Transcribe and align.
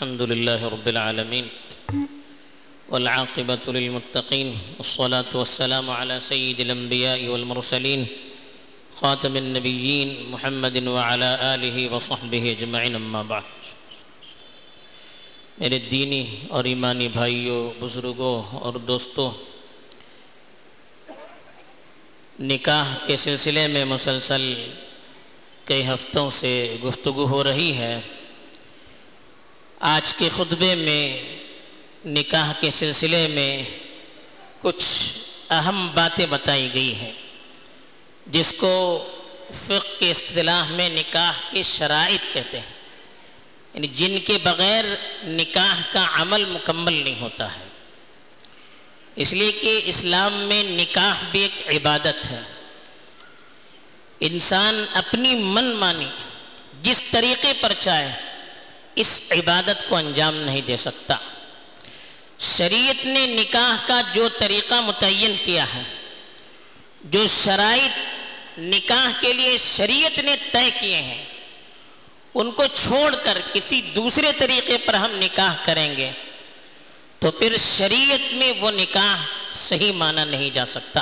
الحمد 0.00 0.22
لله 0.22 0.68
رب 0.68 0.88
العالمين 0.88 1.48
والعاقبة 2.88 3.64
للمتقين 3.66 4.48
والصلاة 4.78 5.30
والسلام 5.34 5.90
على 5.90 6.20
سيد 6.20 6.60
الأنبياء 6.60 7.28
والمرسلين 7.28 8.04
خاتم 8.94 9.36
النبيين 9.36 10.08
محمد 10.30 10.76
وعلى 10.86 11.30
آله 11.54 11.76
وصحبه 11.92 12.44
اجمعين 12.52 12.94
اما 12.94 13.22
بعد. 13.22 13.42
میرے 15.58 15.78
دینی 15.78 16.36
اور 16.48 16.64
ایمانی 16.64 17.08
بھائیوں 17.08 17.70
بزرگوں 17.80 18.42
اور 18.56 18.72
دوستوں 18.72 19.30
نکاح 22.40 22.96
کے 23.06 23.16
سلسلے 23.16 23.66
میں 23.66 23.84
مسلسل 23.84 24.54
کئی 25.64 25.86
ہفتوں 25.86 26.30
سے 26.30 26.76
گفتگو 26.84 27.26
ہو 27.26 27.44
رہی 27.44 27.72
ہے۔ 27.72 28.00
آج 29.80 30.14
کے 30.14 30.28
خطبے 30.36 30.74
میں، 30.74 31.22
نکاح 32.08 32.52
کے 32.60 32.70
سلسلے 32.70 33.28
میں 33.28 33.64
کچھ 34.60 34.84
اہم 35.50 35.90
باتیں 35.94 36.26
بتائی 36.30 36.70
گئی 36.74 36.94
ہیں، 36.94 37.12
جس 38.26 38.54
کو 38.56 39.06
فقہ 39.66 40.00
کے 40.00 40.10
اصطلاح 40.10 40.64
میں 40.64 40.88
نکاح 40.88 41.32
کے 41.50 41.62
شرائط 41.62 42.34
کہتے 42.34 42.58
ہیں۔ 42.58 42.72
یعنی 43.74 43.86
جن 43.86 44.18
کے 44.20 44.38
بغیر 44.42 44.84
نکاح 45.24 45.74
کا 45.92 46.06
عمل 46.12 46.44
مکمل 46.44 46.92
نہیں 46.92 47.20
ہوتا 47.20 47.56
ہے۔ 47.56 47.68
اس 49.16 49.32
لیے 49.32 49.52
کہ 49.52 49.80
اسلام 49.84 50.32
میں 50.32 50.64
نکاح 50.64 51.14
بھی 51.30 51.40
ایک 51.40 51.68
عبادت 51.68 52.30
ہے۔ 52.30 52.40
انسان 54.20 54.84
اپنی 54.94 55.34
من 55.34 55.64
مانی، 55.64 56.06
جس 56.82 57.02
طریقے 57.10 57.52
پر 57.60 57.72
چاہے 57.78 58.29
اس 58.94 59.20
عبادت 59.30 59.88
کو 59.88 59.96
انجام 59.96 60.36
نہیں 60.36 60.60
دے 60.60 60.76
سکتا۔ 60.76 61.16
شریعت 62.38 63.06
نے 63.06 63.26
نکاح 63.26 63.86
کا 63.86 64.00
جو 64.12 64.28
طریقہ 64.28 64.74
متعین 64.74 65.34
کیا 65.44 65.64
ہے، 65.64 65.82
جو 67.04 67.26
شرائط 67.44 67.98
نکاح 68.58 69.20
کے 69.20 69.32
لیے 69.32 69.58
شریعت 69.58 70.18
نے 70.18 70.36
طے 70.52 70.70
کیے 70.80 70.96
ہیں، 70.96 71.24
ان 72.34 72.50
کو 72.50 72.64
چھوڑ 72.74 73.14
کر 73.14 73.38
کسی 73.52 73.80
دوسرے 73.80 74.32
طریقے 74.38 74.78
پر 74.78 74.94
ہم 74.94 75.10
نکاح 75.14 75.54
کریں 75.64 75.96
گے، 75.96 76.10
تو 77.18 77.30
پھر 77.30 77.56
شریعت 77.76 78.32
میں 78.32 78.52
وہ 78.60 78.70
نکاح 78.70 79.16
صحیح 79.52 79.92
مانا 79.92 80.24
نہیں 80.24 80.50
جا 80.50 80.64
سکتا۔ 80.64 81.00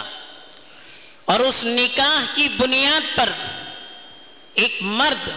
اور 1.24 1.40
اس 1.40 1.64
نکاح 1.64 2.34
کی 2.34 2.48
بنیاد 2.48 3.16
پر 3.16 3.32
ایک 4.54 4.78
مرد 4.80 5.28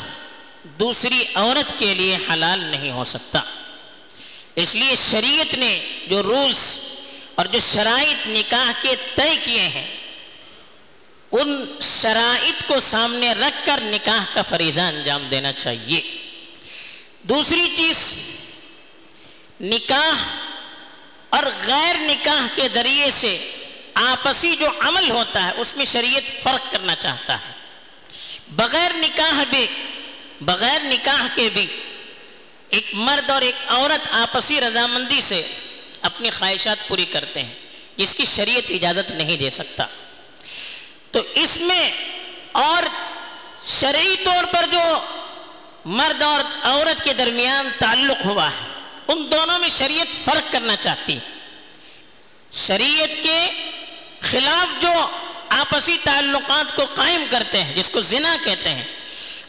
دوسری 0.64 1.24
عورت 1.36 1.80
کے 1.80 1.94
لیے 1.94 2.18
حلال 2.34 2.60
نہیں 2.60 2.92
ہو 2.92 3.04
سکتا۔ 3.04 3.42
اس 4.56 4.76
لیے 4.76 4.96
شریعت 5.12 5.54
نے 5.54 5.86
جو 6.08 6.24
رولز 6.24 6.80
اور 7.36 7.46
جو 7.46 7.60
شرائط 7.74 8.28
نکاح 8.28 8.72
کے 8.82 8.96
طے 9.16 9.36
کیے 9.44 9.62
ہیں، 9.62 9.98
ان 11.32 11.78
شرائط 11.82 12.68
کو 12.68 12.80
سامنے 12.80 13.34
رکھ 13.34 13.66
کر 13.66 13.80
نکاح 13.84 14.24
کا 14.34 14.42
فریضہ 14.42 14.82
انجام 14.82 15.28
دینا 15.32 15.54
چاہیے۔ 15.54 16.02
دوسری 17.24 17.74
چیز، 17.78 18.16
نکاح 19.62 20.26
اور 21.30 21.44
غیر 21.66 21.96
نکاح 22.00 22.48
کے 22.56 22.68
ذریعے 22.74 23.12
سے 23.12 23.52
آپسی 23.94 24.56
جو 24.60 24.68
عمل 24.80 25.10
ہوتا 25.10 25.46
ہے، 25.46 25.52
اس 25.58 25.78
میں 25.78 25.86
شریعت 25.86 26.44
فرق 26.44 26.72
کرنا 26.72 26.96
چاہتا 26.96 27.36
ہے۔ 27.36 27.54
بغیر 28.50 28.92
نکاح 28.94 29.44
بھی 29.50 29.68
بغیر 30.42 30.84
نکاح 30.84 31.28
کے 31.36 31.50
بھی 31.54 31.66
ایک 32.70 32.90
مرد 32.94 33.30
اور 33.30 33.42
ایک 33.42 33.56
عورت 33.68 34.08
آپسی 34.12 34.62
رضامندی 34.62 35.22
سے 35.22 35.42
اپنی 36.02 36.30
خواہشات 36.30 36.88
پوری 36.88 37.06
کرتے 37.06 37.44
ہیں، 37.44 37.54
جس 37.98 38.16
کی 38.16 38.26
شریعت 38.26 38.72
اجازت 38.72 39.12
نہیں 39.12 39.38
دے 39.38 39.50
سکتا۔ 39.50 39.86
تو 41.12 41.22
اس 41.34 41.58
میں 41.58 41.92
اور 42.52 42.84
شرعی 43.66 44.16
طور 44.24 44.44
پر 44.44 44.66
جو 44.72 45.00
مرد 45.86 46.22
اور 46.22 46.40
عورت 46.64 47.04
کے 47.04 47.14
درمیان 47.14 47.70
تعلق 47.80 48.26
ہوا 48.26 48.48
ہے، 48.48 48.70
ان 49.08 49.28
دونوں 49.32 49.60
میں 49.60 49.70
شریعت 49.70 50.26
فرق 50.26 50.52
کرنا 50.52 50.76
چاہتی 50.76 51.18
شریعت 52.54 53.24
کے 53.24 53.50
خلاف 54.22 54.82
جو 54.82 55.08
آپسی 55.50 55.98
تعلقات 56.04 56.76
کو 56.76 56.86
قائم 56.96 57.24
کرتے 57.30 57.64
ہیں، 57.64 57.76
جس 57.76 57.90
کو 57.90 58.02
زنا 58.02 58.36
کہتے 58.44 58.70
ہیں 58.70 58.84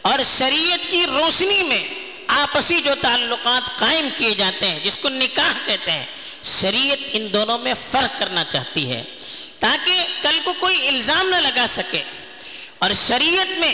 اور 0.03 0.19
شریعت 0.37 0.91
کی 0.91 1.05
روشنی 1.07 1.63
میں 1.63 1.83
آپسی 2.27 2.81
جو 2.81 2.95
تعلقات 3.01 3.79
قائم 3.79 4.07
کیے 4.17 4.35
جاتے 4.35 4.67
ہیں، 4.67 4.79
جس 4.79 4.97
کو 4.97 5.09
نکاح 5.09 5.53
کہتے 5.65 5.91
ہیں، 5.91 6.05
شریعت 6.43 6.97
ان 7.11 7.33
دونوں 7.33 7.57
میں 7.57 7.73
فرق 7.91 8.19
کرنا 8.19 8.43
چاہتی 8.43 8.91
ہے۔ 8.91 9.03
تاکہ 9.59 10.05
کل 10.21 10.39
کو 10.43 10.53
کوئی 10.59 10.87
الزام 10.87 11.29
نہ 11.29 11.35
لگا 11.35 11.65
سکے۔ 11.69 12.03
اور 12.79 12.91
شریعت 13.07 13.59
میں 13.59 13.73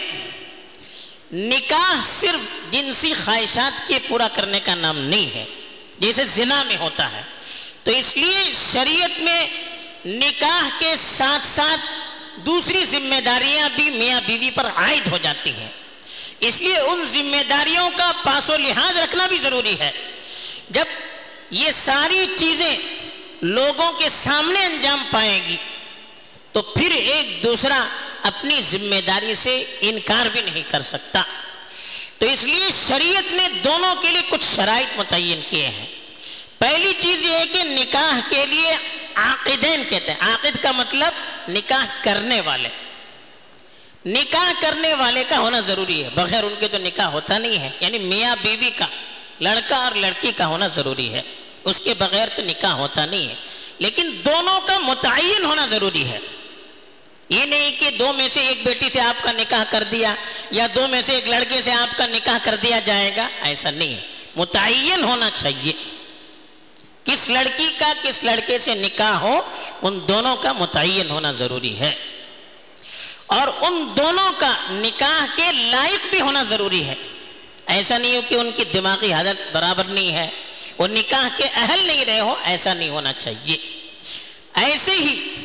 نکاح 1.31 1.95
صرف 2.06 2.72
جنسی 2.72 3.13
خواہشات 3.13 3.88
کے 3.88 4.00
پورا 4.07 4.28
کرنے 4.28 4.59
کا 4.59 4.75
نام 4.75 4.97
نہیں 4.97 5.35
ہے، 5.35 5.45
جیسے 6.00 6.25
زنا 6.25 6.63
میں 6.63 6.78
ہوتا 6.78 7.12
ہے۔ 7.12 7.22
تو 7.84 7.91
اس 7.91 8.18
لیے 8.18 8.51
شریعت 8.73 9.19
میں 9.19 9.47
نکاح 10.06 10.69
کے 10.79 10.94
ساتھ 10.97 11.45
ساتھ 11.45 11.91
دوسری 12.39 12.85
ذمہ 12.85 13.22
داریاں 13.22 13.69
بھی 13.75 13.89
میاں 13.89 14.22
بیوی 14.25 14.50
پر 14.50 14.66
عائد 14.75 15.07
ہو 15.12 15.18
جاتی 15.18 15.51
ہیں۔ 15.51 15.69
اس 16.39 16.61
لیے 16.61 16.77
ان 16.77 17.05
ذمہ 17.05 17.44
داریوں 17.50 17.89
کا 17.97 18.11
پاس 18.23 18.50
و 18.50 18.57
لحاظ 18.57 18.97
رکھنا 18.97 19.27
بھی 19.27 19.38
ضروری 19.38 19.79
ہے۔ 19.79 19.91
جب 20.69 20.85
یہ 21.50 21.72
ساری 21.72 22.25
چیزیں 22.38 22.77
لوگوں 23.41 23.91
کے 23.91 24.09
سامنے 24.09 24.66
انجام 24.66 25.03
پائے 25.11 25.41
گی، 25.47 25.55
تو 26.51 26.61
پھر 26.61 26.91
ایک 26.91 27.44
دوسرا 27.44 27.88
اپنی 28.23 28.61
ذمہ 28.61 29.01
داری 29.07 29.35
سے 29.35 29.63
انکار 29.81 30.25
بھی 30.25 30.41
نہیں 30.41 30.63
کر 30.72 30.81
سکتا۔ 30.81 31.23
تو 32.17 32.25
اس 32.25 32.44
لیے 32.44 32.67
شریعت 32.88 33.31
نے 33.31 33.47
دونوں 33.63 33.95
کے 33.95 34.09
لیے 34.09 34.21
کچھ 34.29 34.56
شرائط 34.56 35.00
متعین 35.00 35.41
کیے 35.50 35.67
ہیں۔ 35.67 35.85
پہلی 36.57 36.94
چیز 37.00 37.21
یہ 37.21 37.31
ہے 37.31 37.45
کہ 37.47 37.63
نکاح 37.63 38.29
کے 38.29 38.45
لیے 38.45 38.75
عاقدین 39.16 39.83
کہتے 39.89 40.11
ہیں۔ 40.11 40.19
عاقد 40.19 40.57
کا 40.61 40.71
مطلب 40.71 41.13
نکاح 41.50 41.85
کرنے 42.03 42.41
والے۔ 42.41 42.69
نکاح 44.06 44.52
کرنے 44.62 44.94
والے 44.94 45.24
کا 45.30 45.40
ہونا 45.40 45.60
ضروری 45.60 46.04
ہے۔ 46.04 46.10
بغیر 46.16 46.44
ان 46.44 46.54
کے 46.60 46.68
تو 46.68 46.78
نکاح 46.78 47.06
ہوتا 47.06 47.38
نہیں 47.38 47.60
ہے۔ 47.60 47.70
یعنی 47.80 47.98
میاں 47.98 48.36
بیوی 48.42 48.70
کا، 48.70 48.86
لڑکا 49.40 49.78
اور 49.78 49.92
لڑکی 49.92 50.32
کا 50.38 50.46
ہونا 50.46 50.68
ضروری 50.68 51.14
ہے۔ 51.14 51.22
اس 51.64 51.82
کے 51.84 51.94
بغیر 51.94 52.28
تو 52.36 52.42
نکاح 52.46 52.72
ہوتا 52.72 53.06
نہیں 53.06 53.28
ہے۔ 53.28 53.36
لیکن 53.80 54.12
دونوں 54.26 54.62
کا 54.62 54.80
متعین 54.80 55.46
ہونا 55.46 55.66
ضروری 55.66 56.04
ہے۔ 56.04 56.20
یہ 57.30 57.46
نہیں 57.46 57.72
کہ 57.80 57.90
دو 57.90 58.14
میں 58.14 58.30
سے 58.30 58.48
ایک 58.48 58.64
بیٹی 58.64 58.90
سے 58.90 59.02
آپ 59.02 59.24
کا 59.24 59.32
نکاح 59.32 59.64
کر 59.70 59.84
دیا 59.84 60.16
یا 60.52 60.68
دو 60.76 60.88
میں 60.88 61.02
سے 61.02 61.14
ایک 61.14 61.30
لڑکے 61.30 61.62
سے 61.62 61.72
آپ 61.72 61.98
کا 61.98 62.08
نکاح 62.08 62.38
کر 62.44 62.56
دیا 62.56 62.80
جائے 62.86 63.16
گا، 63.16 63.30
ایسا 63.42 63.72
نہیں 63.72 63.94
ہے۔ 63.94 64.02
متعین 64.36 65.04
ہونا 65.04 65.30
چاہیے۔ 65.36 65.74
کس 67.06 67.30
لڑکی 67.30 67.70
کا، 67.78 67.94
کس 68.02 68.24
لڑکے 68.24 68.60
سے 68.60 68.76
نکاح 68.76 69.14
ہو، 69.14 69.42
ان 69.81 70.00
دونوں 70.08 70.36
کا 70.36 70.54
متعین 70.54 71.10
ہونا 71.10 71.31
ضروری 71.31 71.80
ہے۔ 71.80 71.96
اور 73.29 73.47
ان 73.62 73.88
دونوں 73.97 74.31
کا 74.38 74.53
نکاح 74.72 75.25
کے 75.35 75.51
لائق 75.51 76.09
بھی 76.09 76.22
ہونا 76.22 76.44
ضروری 76.44 76.84
ہے۔ 76.84 76.95
ایسا 77.66 77.97
نہیں 77.97 78.16
ہو 78.16 78.22
کہ 78.29 78.35
ان 78.35 78.50
کی 78.56 78.63
دماغی 78.63 79.13
حالت 79.13 79.56
برابر 79.56 79.84
نہیں 79.84 80.12
ہے، 80.13 80.29
وہ 80.78 80.88
نکاح 80.88 81.28
کے 81.38 81.44
اہل 81.53 81.88
نہیں 81.88 82.06
رہے 82.06 82.19
ہو 82.19 82.35
ایسا 82.44 82.73
نہیں 82.73 82.89
ہونا 82.89 83.13
چاہیے۔ 83.13 83.57
ایسے 84.53 84.91
ہی 84.91 85.35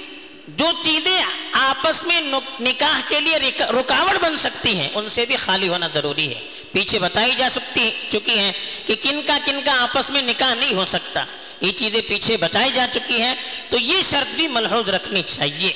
جو 0.49 0.65
چیزیں 0.84 1.23
آپس 1.53 2.03
میں 2.03 2.21
نکاح 2.61 3.00
کے 3.09 3.21
لیے 3.21 3.39
رکاوٹ 3.61 4.23
بن 4.23 4.37
سکتی 4.37 4.77
ہیں، 4.77 4.89
ان 4.94 5.09
سے 5.09 5.27
بھی 5.27 5.37
خالی 5.37 5.69
ہونا 5.69 5.89
ضروری 5.94 6.34
ہے۔ 6.34 6.41
پیچھے 6.73 6.99
بتائی 6.99 7.33
جا 7.39 7.49
سکتی 7.50 7.91
چکی 8.09 8.39
ہیں 8.39 8.53
کہ 8.87 8.94
کن 9.03 9.21
کا 9.27 9.39
کن 9.44 9.61
کا 9.65 9.83
آپس 9.83 10.11
میں 10.11 10.23
نکاح 10.23 10.55
نہیں 10.55 10.75
ہو 10.75 10.85
سکتا۔ 10.85 11.25
یہ 11.61 11.73
چیزیں 11.73 12.00
پیچھے 12.09 12.37
بتائی 12.37 12.70
جا 12.75 12.87
چکی 12.93 13.23
ہیں، 13.23 13.35
تو 13.70 13.79
یہ 13.79 14.03
شرط 14.03 14.35
بھی 14.35 14.49
ملحوظ 14.49 14.88
رکھنی 14.88 15.23
چاہیے۔ 15.26 15.73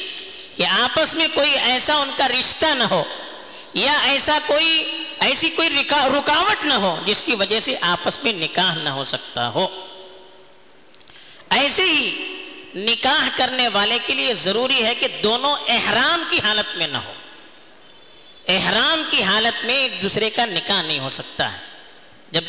کہ 0.58 0.66
آپس 0.66 1.14
میں 1.14 1.28
کوئی 1.34 1.52
ایسا 1.52 1.94
ان 1.94 2.10
کا 2.16 2.28
رشتہ 2.28 2.66
نہ 2.66 2.82
ہو 2.82 3.04
یا 3.74 3.98
ایسا 4.02 4.38
کوئی 4.46 5.04
ایسی 5.20 5.50
کوئی 5.50 5.68
رکاوٹ 5.70 6.64
نہ 6.64 6.74
ہو 6.74 7.02
جس 7.06 7.22
کی 7.26 7.34
وجہ 7.34 7.60
سے 7.60 7.76
آپس 7.80 8.24
میں 8.24 8.32
نکاح 8.32 8.74
نہ 8.74 8.88
ہو 8.88 9.04
سکتا 9.04 9.48
ہو۔ 9.48 9.86
ایسے 11.50 11.82
ہی 11.82 12.34
نکاح 12.74 13.28
کرنے 13.36 13.68
والے 13.68 13.98
کے 14.06 14.14
لیے 14.14 14.34
ضروری 14.34 14.86
ہے 14.86 14.94
کہ 14.94 15.08
دونوں 15.22 15.56
احرام 15.68 16.22
کی 16.30 16.40
حالت 16.40 16.78
میں 16.78 16.88
نہ 16.88 16.96
ہو۔ 16.96 17.12
احرام 18.48 19.02
کی 19.10 19.22
حالت 19.22 19.64
میں 19.64 19.74
ایک 19.74 20.02
دوسرے 20.02 20.30
کا 20.30 20.46
نکاح 20.46 20.82
نہیں 20.82 20.98
ہو 20.98 21.10
سکتا 21.10 21.52
ہے۔ 21.52 21.58
جب 22.30 22.44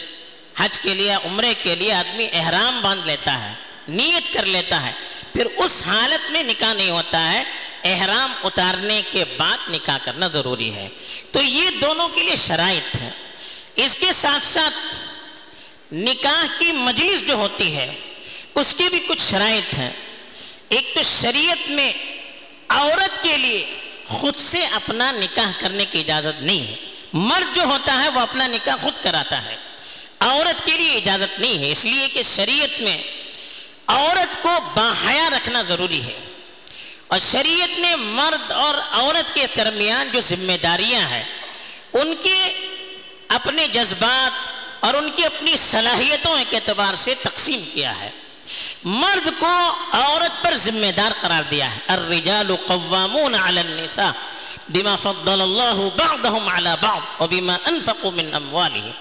حج 0.58 0.80
کے 0.80 0.94
لیے 0.94 1.14
عمرے 1.14 1.54
کے 1.64 1.76
لیے 1.76 1.94
آدمی 1.94 2.28
احرام 2.34 2.82
باندھ 2.82 3.08
لیتا 3.08 3.50
ہے، 3.50 3.54
نیت 3.88 4.34
کر 4.34 4.46
لیتا 4.46 4.86
ہے، 4.86 4.92
پھر 5.34 5.48
اس 5.56 5.84
حالت 5.88 6.32
میں 6.32 6.44
نکاح 6.44 6.74
نہیں 6.74 6.90
ہوتا 6.90 7.32
ہے 7.32 7.44
احرام 7.84 8.34
اتارنے 8.44 9.02
کے 9.12 9.26
بعد 9.38 9.58
نکاح 9.70 9.98
کرنا 10.04 10.28
ضروری 10.28 10.74
ہے۔ 10.74 10.90
تو 11.32 11.42
یہ 11.42 11.70
دونوں 11.82 12.10
کے 12.10 12.24
لیے 12.24 12.36
شرائط 12.36 12.96
ہے 12.96 13.10
اس 13.76 13.96
کے 14.00 14.14
ساتھ 14.14 14.44
ساتھ 14.46 14.96
نکاح 15.94 16.46
کی 16.60 16.72
مجلس 16.72 17.28
جو 17.28 17.34
ہوتی 17.34 17.76
ہے، 17.76 17.94
اس 18.56 18.76
کے 18.78 18.84
بھی 18.90 19.00
کچھ 19.08 19.22
شرائط 19.32 19.78
ہیں۔ 19.78 19.90
ایک 20.70 20.92
تو 20.96 21.02
شریعت 21.22 21.70
میں 21.70 21.94
عورت 22.70 23.24
کے 23.24 23.38
لیے 23.38 23.78
خود 24.06 24.36
سے 24.36 24.66
اپنا 24.66 25.12
نکاح 25.12 25.52
کرنے 25.60 25.86
کی 25.86 26.00
اجازت 26.00 26.42
نہیں 26.42 26.68
ہے۔ 26.68 26.76
مرد 27.14 27.56
جو 27.56 27.64
ہوتا 27.64 28.04
ہے، 28.04 28.10
وہ 28.10 28.20
اپنا 28.20 28.48
نکاح 28.48 28.76
خود 28.82 29.04
کراتا 29.04 29.44
ہے۔ 29.46 29.56
عورت 30.20 30.66
کے 30.66 30.72
لیے 30.72 30.92
اجازت 30.92 31.40
نہیں 31.40 31.58
ہے۔ 31.58 31.72
اس 31.72 31.86
لیے 31.86 32.08
کہ 32.08 32.24
شریعت 32.24 32.82
میں 32.82 33.04
عورت 33.88 34.44
کو 34.44 34.50
باحیا 34.76 35.30
رکھنا 35.30 35.62
ضروری 35.62 36.04
ہے۔ 36.04 36.29
اور 37.10 37.20
شریعت 37.20 37.80
نے 37.80 37.96
مرد 37.96 38.52
اور 38.52 38.76
عورت 38.92 39.36
کے 39.36 39.48
درمیان 39.58 40.10
جو 40.14 40.20
ذمہ 40.20 40.58
داریاں 40.64 41.02
ہیں، 41.02 41.24
ان 41.94 42.14
کے 42.24 42.68
اپنے 43.28 43.68
جذبات 43.68 44.32
اور 44.86 44.94
ان 44.94 45.12
کی 45.16 45.26
اپنی 45.26 45.58
صلاحیتوں 45.58 46.38
کے 46.50 46.56
اعتبار 46.56 46.96
سے 46.96 47.14
تقسیم 47.24 47.62
کیا 47.74 48.00
ہے۔ 48.00 48.10
مرد 48.84 49.30
کو 49.40 49.76
عورت 49.92 50.44
پر 50.44 50.56
ذمہ 50.56 50.92
دار 50.98 51.12
قرار 51.22 51.44
دیا 51.44 51.76
ہے۔ 51.76 51.80
الرجال 51.88 52.56
قوامون 52.68 53.36
علی 53.36 53.60
النساء 53.60 54.12
بما 54.70 54.96
فضل 54.96 55.42
اللہ 55.42 55.90
بعضهم 55.96 56.50
علی 56.50 56.70
بعض 56.82 57.22
وبما 57.22 57.58
انفقوا 57.66 58.12
من 58.12 58.36
اموالهم 58.36 58.92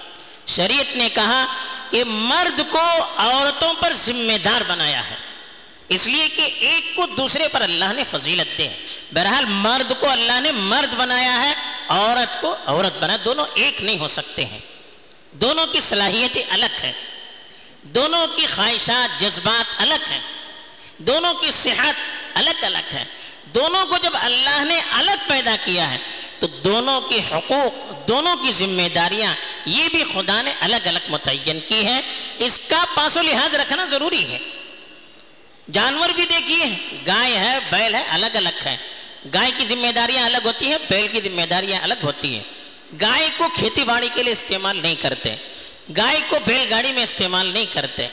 شریعت 0.47 0.95
نے 0.95 1.09
کہا 1.09 1.45
کہ 1.89 2.03
مرد 2.07 2.61
کو 2.69 3.03
عورتوں 3.17 3.73
پر 3.79 3.93
ذمہ 3.93 4.37
دار 4.37 4.61
بنایا 4.67 5.09
ہے۔ 5.09 5.28
اس 5.89 6.07
لیے 6.07 6.29
کہ 6.29 6.41
ایک 6.41 6.95
کو 6.95 7.05
دوسرے 7.05 7.47
پر 7.47 7.61
اللہ 7.61 7.93
نے 7.95 8.03
فضیلت 8.11 8.57
دے 8.57 8.69
بہرحال 9.13 9.45
مرد 9.47 9.91
کو 9.99 10.09
اللہ 10.09 10.39
نے 10.39 10.51
مرد 10.51 10.93
بنایا 10.93 11.41
ہے، 11.41 11.53
عورت 11.87 12.41
کو 12.41 12.55
عورت 12.65 13.03
بنا، 13.03 13.17
دونوں 13.25 13.45
ایک 13.53 13.83
نہیں 13.83 13.99
ہو 13.99 14.07
سکتے 14.07 14.45
ہیں۔ 14.45 14.59
دونوں 15.31 15.65
کی 15.67 15.79
صلاحیتیں 15.79 16.43
الگ 16.49 16.83
ہیں۔ 16.83 16.91
دونوں 17.81 18.27
کی 18.27 18.45
خواہشات، 18.45 19.21
جذبات 19.21 19.81
الگ 19.81 20.11
ہیں۔ 20.11 20.19
دونوں 20.97 21.33
کی 21.33 21.51
صحت 21.51 21.93
الگ 22.33 22.65
الگ 22.65 22.93
ہے۔ 22.93 23.03
دونوں 23.45 23.85
کو 23.85 23.97
جب 24.03 24.11
اللہ 24.13 24.63
نے 24.63 24.79
الگ 24.91 25.27
پیدا 25.27 25.55
کیا 25.65 25.91
ہے، 25.91 25.97
تو 26.39 26.47
دونوں 26.47 27.01
کی 27.01 27.19
حقوق، 27.31 28.07
دونوں 28.07 28.35
کی 28.35 28.51
ذمہ 28.51 28.89
داریاں، 28.95 29.33
یہ 29.65 29.89
بھی 29.89 30.03
خدا 30.13 30.41
نے 30.41 30.53
الگ 30.59 30.87
الگ 30.87 30.99
متعین 31.09 31.59
کی 31.67 31.85
ہے 31.85 32.01
اس 32.37 32.59
کا 32.69 32.85
پاس 32.95 33.17
و 33.17 33.21
لحاظ 33.21 33.55
رکھنا 33.55 33.85
ضروری 33.85 34.31
ہے۔ 34.31 34.39
جانور 35.71 36.09
بھی 36.09 36.25
دیکھیے 36.25 36.65
گائے 37.07 37.37
ہے، 37.37 37.57
بیل 37.69 37.95
ہے، 37.95 38.03
الگ 38.09 38.25
الگ 38.33 38.65
ہے 38.65 38.77
گائے 39.33 39.51
کی 39.57 39.65
ذمہ 39.65 39.91
داریاں 39.91 40.25
الگ 40.25 40.37
ہوتی 40.45 40.65
ہیں، 40.65 40.77
بیل 40.89 41.07
کی 41.11 41.29
ذمہ 41.29 41.41
داریاں 41.49 41.81
الگ 41.81 41.93
ہوتی 42.03 42.35
ہیں۔ 42.35 42.43
گائے 43.01 43.29
کو 43.37 43.47
کھیتی 43.55 43.83
باڑی 43.83 44.09
کے 44.13 44.23
لیے 44.23 44.33
استعمال 44.33 44.79
نہیں 44.81 44.95
کرتے۔ 45.01 45.35
گائے 45.97 46.19
کو 46.29 46.37
بیل 46.47 46.67
گاڑی 46.69 46.91
میں 46.91 47.03
استعمال 47.03 47.47
نہیں 47.47 47.65
کرتے۔ 47.73 48.07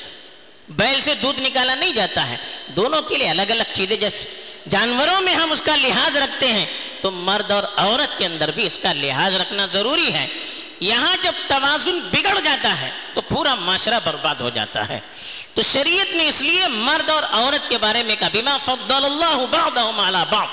بیل 0.68 1.00
سے 1.00 1.14
دودھ 1.14 1.40
نکالا 1.40 1.74
نہیں 1.74 1.92
جاتا 1.92 2.28
ہے۔ 2.28 2.36
دونوں 2.66 3.02
کے 3.02 3.16
لیے 3.16 3.28
الگ 3.28 3.42
الگ 3.42 3.62
چیزیں 3.72 3.96
جب 3.96 4.10
جانوروں 4.68 5.20
میں 5.20 5.34
ہم 5.34 5.52
اس 5.52 5.60
کا 5.60 5.76
لحاظ 5.76 6.16
رکھتے 6.16 6.52
ہیں، 6.52 6.66
تو 7.00 7.10
مرد 7.10 7.50
اور 7.50 7.64
عورت 7.76 8.18
کے 8.18 8.26
اندر 8.26 8.50
بھی 8.50 8.66
اس 8.66 8.78
کا 8.78 8.92
لحاظ 8.92 9.34
رکھنا 9.34 9.66
ضروری 9.72 10.12
ہے۔ 10.12 10.26
یہاں 10.80 11.16
جب 11.22 11.32
توازن 11.46 11.98
بگڑ 11.98 12.40
جاتا 12.44 12.80
ہے 12.80 12.90
تو 13.14 13.20
پورا 13.20 13.54
معاشرہ 13.54 14.00
برباد 14.04 14.34
ہو 14.34 14.50
جاتا 14.50 14.88
ہے۔ 14.88 15.00
تو 15.54 15.62
شریعت 15.62 16.14
نے 16.14 16.28
اس 16.28 16.40
لیے 16.40 16.68
مرد 16.68 17.10
اور 17.10 17.22
عورت 17.30 17.68
کے 17.68 17.78
بارے 17.78 18.02
میں 18.02 18.16
کہا، 18.16 18.28
بما 18.32 18.56
فضل 18.64 18.94
اللہ 18.94 19.46
بعضهم 19.50 20.00
على 20.00 20.18
بعض۔ 20.30 20.48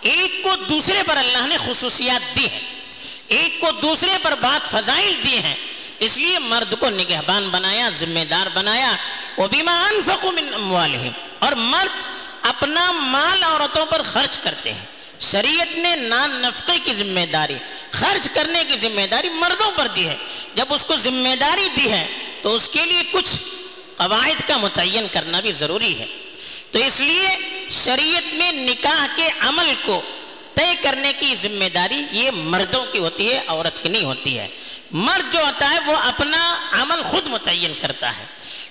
ایک 0.00 0.42
کو 0.42 0.56
دوسرے 0.56 1.02
پر 1.06 1.16
اللہ 1.16 1.46
نے 1.46 1.56
خصوصیات 1.66 2.36
دی 2.36 2.48
ہیں۔ 2.50 2.60
ایک 3.28 3.60
کو 3.60 3.70
دوسرے 3.70 4.16
پر 4.22 4.34
بات 4.40 4.70
فضائل 4.70 5.20
دی 5.24 5.38
ہیں۔ 5.38 5.56
اس 5.98 6.16
لیے 6.16 6.38
مرد 6.38 6.74
کو 6.78 6.90
نگہبان 6.90 7.48
بنایا، 7.48 7.90
ذمہ 7.90 8.24
دار 8.30 8.46
بنایا۔ 8.54 8.92
وبما 9.38 9.88
انفقوا 9.88 10.30
من 10.30 10.54
اموالهم 10.54 11.12
اور 11.38 11.52
مرد 11.52 12.02
اپنا 12.42 12.92
مال 12.92 13.42
عورتوں 13.42 13.86
پر 13.86 14.02
خرچ 14.02 14.38
کرتے 14.38 14.74
ہیں۔ 14.74 14.84
شریعت 15.30 15.78
نے 15.78 15.96
نان 15.96 16.30
نفقے 16.30 16.78
کی 16.84 16.94
ذمہ 16.94 17.26
داری 17.32 17.54
خرچ 17.90 18.28
کرنے 18.30 18.62
کی 18.68 18.76
ذمہ 18.78 19.06
داری 19.10 19.28
مردوں 19.28 19.70
پر 19.76 19.86
دی 19.86 20.08
ہے۔ 20.08 20.16
جب 20.54 20.64
اس 20.68 20.84
کو 20.84 20.96
ذمہ 20.96 21.36
داری 21.40 21.68
دی 21.76 21.92
ہے، 21.92 22.06
تو 22.42 22.54
اس 22.54 22.68
کے 22.68 22.84
لیے 22.84 23.02
کچھ 23.12 23.36
قواعد 23.96 24.48
کا 24.48 24.56
متعین 24.56 25.06
کرنا 25.12 25.40
بھی 25.40 25.52
ضروری 25.52 26.00
ہے۔ 26.00 26.06
تو 26.70 26.78
اس 26.78 27.00
لیے 27.00 27.28
شریعت 27.70 28.34
میں 28.34 28.52
نکاح 28.52 29.06
کے 29.16 29.28
عمل 29.40 29.74
کو 29.84 30.00
طے 30.54 30.74
کرنے 30.82 31.12
کی 31.18 31.34
ذمہ 31.34 31.68
داری 31.74 32.02
یہ 32.12 32.30
مردوں 32.30 32.84
کی 32.92 32.98
ہوتی 32.98 33.32
ہے، 33.32 33.40
عورت 33.46 33.82
کی 33.82 33.88
نہیں 33.88 34.04
ہوتی 34.04 34.38
ہے۔ 34.38 34.48
مرد 34.90 35.32
جو 35.32 35.38
ہوتا 35.38 35.70
ہے، 35.70 35.78
وہ 35.86 35.96
اپنا 35.96 36.56
عمل 36.72 37.02
خود 37.02 37.26
متعین 37.26 37.72
کرتا 37.80 38.18
ہے۔ 38.18 38.24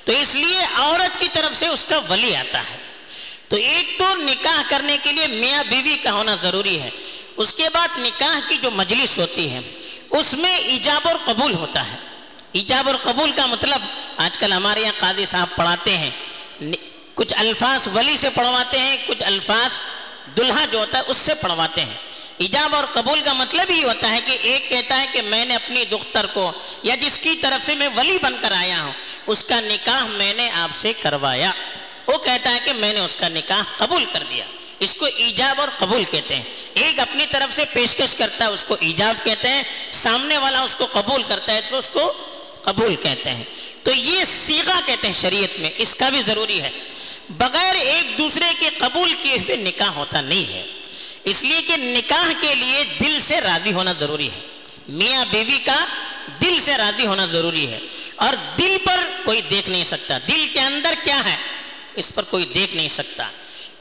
تو 0.05 0.11
اس 0.11 0.35
لیے 0.35 0.59
عورت 0.75 1.19
کی 1.19 1.27
طرف 1.33 1.59
سے 1.59 1.67
اس 1.67 1.83
کا 1.83 1.99
ولی 2.09 2.35
آتا 2.35 2.59
ہے۔ 2.59 2.90
تو 3.51 3.57
ایک 3.57 3.99
تو 3.99 4.15
نکاح 4.15 4.61
کرنے 4.69 4.97
کے 5.03 5.11
لیے 5.11 5.27
میاں 5.27 5.63
بیوی 5.69 5.97
کا 6.03 6.11
ہونا 6.11 6.35
ضروری 6.35 6.79
ہے۔ 6.81 6.89
اس 7.37 7.53
کے 7.53 7.69
بعد 7.73 7.87
نکاح 7.97 8.39
کی 8.47 8.57
جو 8.61 8.71
مجلس 8.71 9.17
ہوتی 9.17 9.49
ہے، 9.51 9.59
اس 10.09 10.33
میں 10.33 10.57
ایجاب 10.57 11.07
اور 11.07 11.15
قبول 11.25 11.53
ہوتا 11.53 11.87
ہے۔ 11.87 11.97
ایجاب 12.51 12.87
اور 12.87 12.95
قبول 13.03 13.31
کا 13.31 13.45
مطلب 13.45 13.81
آج 14.17 14.37
کل 14.37 14.53
ہمارے 14.53 14.81
یہاں 14.81 14.93
قاضی 14.99 15.25
صاحب 15.25 15.47
پڑھاتے 15.55 15.97
ہیں۔ 15.97 16.09
کچھ 17.13 17.33
الفاظ 17.37 17.87
ولی 17.93 18.17
سے 18.17 18.29
پڑھواتے 18.29 18.79
ہیں، 18.79 18.97
کچھ 19.05 19.23
الفاظ 19.23 19.71
دلہا 20.37 20.65
جو 20.71 20.79
ہوتا 20.79 20.97
ہے، 20.97 21.03
اس 21.07 21.17
سے 21.17 21.33
پڑھواتے 21.35 21.83
ہیں۔ 21.85 21.97
ایجاب 22.37 22.75
اور 22.75 22.83
قبول 22.93 23.21
کا 23.21 23.33
مطلب 23.33 23.69
ہی 23.69 23.83
ہوتا 23.83 24.11
ہے 24.11 24.19
کہ 24.25 24.37
ایک 24.41 24.69
کہتا 24.69 25.01
ہے 25.01 25.05
کہ 25.11 25.21
میں 25.21 25.45
نے 25.45 25.55
اپنی 25.55 25.85
دختر 25.85 26.25
کو 26.33 26.51
یا 26.83 26.95
جس 26.95 27.17
کی 27.17 27.35
طرف 27.35 27.65
سے 27.65 27.75
میں 27.75 27.89
ولی 27.95 28.17
بن 28.21 28.35
کر 28.41 28.51
آیا 28.51 28.81
ہوں، 28.81 28.91
اس 29.27 29.43
کا 29.43 29.61
نکاح 29.61 30.07
میں 30.07 30.33
نے 30.33 30.49
آپ 30.51 30.69
سے 30.75 30.93
کروایا۔ 31.01 31.51
وہ 32.07 32.17
کہتا 32.17 32.53
ہے 32.53 32.59
کہ 32.65 32.73
میں 32.73 32.93
نے 32.93 32.99
اس 32.99 33.15
کا 33.19 33.27
نکاح 33.27 33.61
قبول 33.77 34.05
کر 34.11 34.23
دیا 34.29 34.45
اس 34.79 34.93
کو 34.93 35.05
ایجاب 35.05 35.61
اور 35.61 35.69
قبول 35.79 36.03
کہتے 36.11 36.35
ہیں۔ 36.35 36.43
ایک 36.73 36.99
اپنی 36.99 37.25
طرف 37.31 37.55
سے 37.55 37.63
پیشکش 37.73 38.15
کرتا 38.15 38.45
ہے، 38.45 38.49
اس 38.49 38.63
کو 38.67 38.77
ایجاب 38.79 39.15
کہتے 39.23 39.47
ہیں۔ 39.47 39.63
سامنے 39.91 40.37
والا 40.37 40.61
اس 40.61 40.75
کو 40.75 40.85
قبول 40.91 41.23
کرتا 41.23 41.53
ہے، 41.53 41.61
اس 41.71 41.87
کو 41.87 42.13
قبول 42.61 42.95
کہتے 42.95 43.29
ہیں۔ 43.29 43.43
تو 43.83 43.91
یہ 43.91 44.23
سیغا 44.23 44.79
کہتے 44.85 45.07
ہیں 45.07 45.13
شریعت 45.13 45.59
میں، 45.59 45.69
اس 45.77 45.95
کا 45.95 46.09
بھی 46.09 46.21
ضروری 46.21 46.61
ہے۔ 46.61 46.69
بغیر 47.29 47.75
ایک 47.75 48.17
دوسرے 48.17 48.45
کے 48.59 48.69
قبول 48.77 49.13
کیے 49.21 49.33
ہوئے 49.33 49.57
نکاح 49.57 49.87
ہوتا 49.87 50.21
نہیں 50.21 50.53
ہے۔ 50.53 50.65
اس 51.23 51.43
لیے 51.43 51.61
کہ 51.61 51.77
نکاح 51.77 52.31
کے 52.41 52.55
لیے 52.55 52.83
دل 52.99 53.19
سے 53.19 53.41
راضی 53.41 53.73
ہونا 53.73 53.93
ضروری 53.93 54.31
ہے۔ 54.31 54.39
میاں 54.87 55.25
بیوی 55.31 55.57
کا 55.57 55.85
دل 56.41 56.59
سے 56.59 56.77
راضی 56.77 57.05
ہونا 57.05 57.25
ضروری 57.25 57.71
ہے۔ 57.71 57.79
اور 58.15 58.33
دل 58.57 58.77
پر 58.85 58.99
کوئی 59.25 59.41
دیکھ 59.41 59.69
نہیں 59.69 59.83
سکتا۔ 59.83 60.17
دل 60.27 60.47
کے 60.53 60.59
اندر 60.59 60.93
کیا 61.03 61.23
ہے؟ 61.23 61.60
اس 61.95 62.15
پر 62.15 62.23
کوئی 62.23 62.45
دیکھ 62.45 62.75
نہیں 62.75 62.89
سکتا۔ 62.89 63.27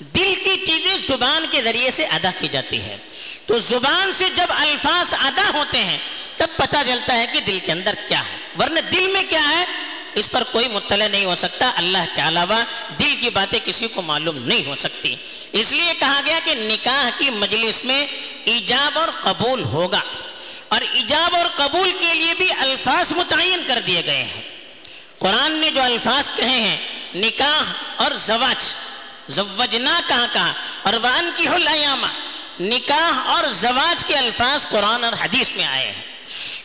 دل 0.00 0.34
کی 0.44 0.66
چیزیں 0.66 0.96
زبان 1.08 1.46
کے 1.50 1.62
ذریعے 1.62 1.90
سے 1.90 2.06
ادا 2.06 2.30
کی 2.38 2.48
جاتی 2.48 2.80
ہے 2.80 2.96
تو 3.46 3.58
زبان 3.58 4.12
سے 4.12 4.24
جب 4.36 4.46
الفاظ 4.48 5.14
ادا 5.14 5.50
ہوتے 5.54 5.84
ہیں، 5.84 5.98
تب 6.36 6.46
پتہ 6.56 6.76
چلتا 6.86 7.16
ہے 7.16 7.26
کہ 7.32 7.40
دل 7.40 7.58
کے 7.64 7.72
اندر 7.72 7.94
کیا 8.08 8.20
ہے۔ 8.20 8.36
ورنہ 8.58 8.80
دل 8.80 9.08
میں 9.12 9.22
کیا 9.28 9.48
ہے؟ 9.48 9.64
اس 10.14 10.30
پر 10.30 10.42
کوئی 10.52 10.68
مطلع 10.68 11.08
نہیں 11.08 11.24
ہو 11.24 11.36
سکتا۔ 11.36 11.72
اللہ 11.76 11.98
کے 12.14 12.20
علاوہ 12.20 12.62
دل 12.98 13.16
کی 13.20 13.30
باتیں 13.30 13.58
کسی 13.64 13.88
کو 13.88 14.02
معلوم 14.02 14.38
نہیں 14.38 14.66
ہو 14.66 14.74
سکتی۔ 14.78 15.16
اس 15.52 15.72
لیے 15.72 15.92
کہا 15.98 16.20
گیا 16.26 16.38
کہ 16.44 16.54
نکاح 16.54 17.18
کی 17.18 17.30
مجلس 17.30 17.84
میں 17.84 18.06
ایجاب 18.44 18.98
اور 18.98 19.08
قبول 19.22 19.62
ہوگا۔ 19.62 20.00
اور 20.68 20.80
ایجاب 20.80 21.36
اور 21.36 21.46
قبول 21.56 21.90
کے 22.00 22.14
لیے 22.14 22.34
بھی 22.34 22.52
الفاظ 22.58 23.12
متعین 23.12 23.60
کر 23.66 23.80
دیے 23.86 24.02
گئے 24.06 24.22
ہیں۔ 24.22 24.42
قرآن 25.18 25.52
نے 25.52 25.70
جو 25.70 25.82
الفاظ 25.82 26.28
کہے 26.36 26.60
ہیں، 26.60 26.76
نکاح 27.14 27.89
اور 28.00 28.11
زواج 28.11 28.73
زوجنا 29.28 30.00
کہاں 30.09 30.26
کہاں؟ 30.33 30.52
اور 30.83 30.92
وان 31.02 31.30
کی 31.37 31.49
حلیامہ 31.49 32.07
نکاح 32.62 33.21
اور 33.26 33.45
زواج 33.45 34.04
کے 34.04 34.16
الفاظ 34.16 34.66
قرآن 34.71 35.04
اور 35.04 35.12
حدیث 35.21 35.50
میں 35.57 35.64
آئے 35.64 35.87
ہیں۔ 35.87 36.02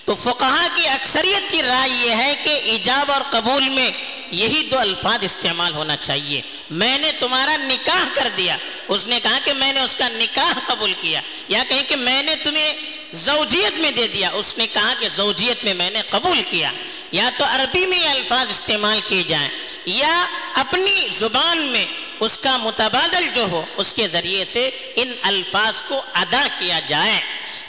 تو 0.06 0.16
فقہا 0.16 0.68
کی 0.76 0.88
اکثریت 0.88 1.52
کی 1.52 1.64
رائے 1.64 1.90
یہ 1.90 2.16
ہے 2.16 2.36
کہ 2.44 2.50
ایجاب 2.50 3.12
اور 3.12 3.22
قبول 3.30 3.70
میں 3.70 3.92
یہی 4.32 4.68
دو 4.72 4.80
الفاظ 4.80 5.20
استعمال 5.22 5.74
ہونا 5.74 5.98
چاہیے۔ 5.98 6.42
میں 6.70 6.98
نے 6.98 7.12
تمہارا 7.20 7.58
نکاح 7.58 8.06
کر 8.14 8.30
دیا۔ 8.38 8.58
اس 8.88 9.08
نے 9.08 9.20
کہا 9.24 9.40
کہ 9.44 9.54
میں 9.54 9.74
نے 9.74 9.80
اس 9.80 9.96
کا 9.96 10.10
نکاح 10.10 10.60
قبول 10.68 10.94
کیا۔ 11.02 11.22
یا 11.48 11.64
کہیں 11.70 11.84
کہ 11.88 11.96
میں 11.96 12.24
نے 12.24 12.36
تمہیں 12.36 12.74
زوجیت 13.14 13.80
میں 13.80 13.92
دے 13.92 14.08
دیا۔ 14.08 14.30
اس 14.34 14.58
نے 14.58 14.68
کہا 14.68 14.94
کہ 15.00 15.10
زوجیت 15.10 15.64
میں 15.64 15.74
میں 15.74 15.90
نے 15.90 16.02
قبول 16.10 16.44
کیا۔ 16.50 16.72
یا 17.12 17.30
تو 17.38 17.46
عربی 17.46 17.86
میں 17.86 17.98
یہ 17.98 18.10
الفاظ 18.10 18.50
استعمال 18.50 19.00
کیے 19.08 19.24
جائیں۔ 19.24 19.50
یا 19.86 20.26
اپنی 20.56 21.08
زبان 21.20 21.58
میں 21.58 21.86
اس 22.20 22.38
کا 22.38 22.58
متبادل 22.58 23.30
جو 23.34 23.44
ہو، 23.44 23.66
اس 23.78 23.94
کے 23.94 24.08
ذریعے 24.08 24.46
سے 24.46 24.70
ان 24.96 25.12
الفاظ 25.22 25.82
کو 25.82 26.02
ادا 26.14 26.48
کیا 26.60 26.80
جائے 26.88 27.22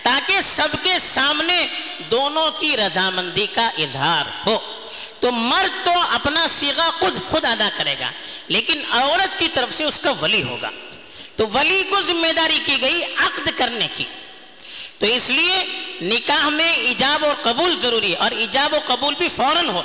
تاکہ 0.02 0.40
سب 0.40 0.69
کے 0.83 0.99
سامنے 0.99 1.66
دونوں 2.11 2.50
کی 2.50 2.76
رضامندی 2.76 3.47
کا 3.55 3.69
اظہار 3.69 4.25
ہو۔ 4.47 4.59
تو 5.21 5.33
مرد 5.33 5.85
تو 5.85 5.93
اپنا 6.11 6.47
سیغا 6.49 6.90
خود 6.99 7.14
خود 7.31 7.45
ادا 7.45 7.69
کرے 7.76 7.95
گا، 8.00 8.11
لیکن 8.49 8.81
عورت 8.90 9.38
کی 9.38 9.49
طرف 9.55 9.75
سے 9.75 9.85
اس 9.85 9.99
کا 10.02 10.12
ولی 10.21 10.43
ہوگا۔ 10.43 10.71
تو 11.37 11.49
ولی 11.49 11.83
کو 11.90 12.00
ذمہ 12.00 12.33
داری 12.33 12.59
کی 12.64 12.81
گئی 12.81 13.02
عقد 13.16 13.49
کرنے 13.57 13.88
کی۔ 13.97 14.05
تو 14.99 15.07
اس 15.07 15.31
لیے 15.31 15.62
نکاح 16.02 16.49
میں 16.49 16.73
ایجاب 16.73 17.25
اور 17.25 17.35
قبول 17.43 17.81
ضروری 17.81 18.11
ہے 18.11 18.16
اور 18.16 18.31
ایجاب 18.31 18.73
و 18.73 18.78
قبول 18.87 19.14
بھی 19.19 19.28
فوراً 19.28 19.69
ہو۔ 19.69 19.83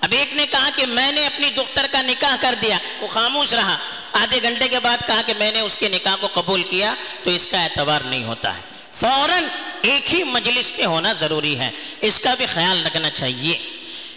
اب 0.00 0.12
ایک 0.12 0.34
نے 0.34 0.46
کہا 0.46 0.68
کہ 0.76 0.86
میں 0.86 1.12
نے 1.12 1.26
اپنی 1.26 1.50
دختر 1.50 1.86
کا 1.92 2.02
نکاح 2.02 2.36
کر 2.40 2.54
دیا، 2.62 2.78
وہ 3.00 3.06
خاموش 3.06 3.54
رہا۔ 3.54 3.78
آدھے 4.12 4.42
گھنٹے 4.42 4.68
کے 4.68 4.80
بعد 4.80 4.98
کہا 5.06 5.22
کہ 5.26 5.32
میں 5.38 5.52
نے 5.52 5.60
اس 5.60 5.78
کے 5.78 5.88
نکاح 5.88 6.16
کو 6.20 6.28
قبول 6.34 6.62
کیا، 6.62 6.94
تو 7.24 7.30
اس 7.30 7.46
کا 7.46 7.64
اعتبار 7.64 8.00
نہیں 8.00 8.24
ہوتا 8.24 8.56
ہے۔ 8.56 8.62
فوراً 8.92 9.44
ایک 9.82 10.14
ہی 10.14 10.22
مجلس 10.22 10.76
پہ 10.76 10.84
ہونا 10.84 11.12
ضروری 11.12 11.58
ہے، 11.58 11.70
اس 12.00 12.18
کا 12.18 12.34
بھی 12.34 12.46
خیال 12.46 12.86
رکھنا 12.86 13.10
چاہیے۔ 13.10 13.58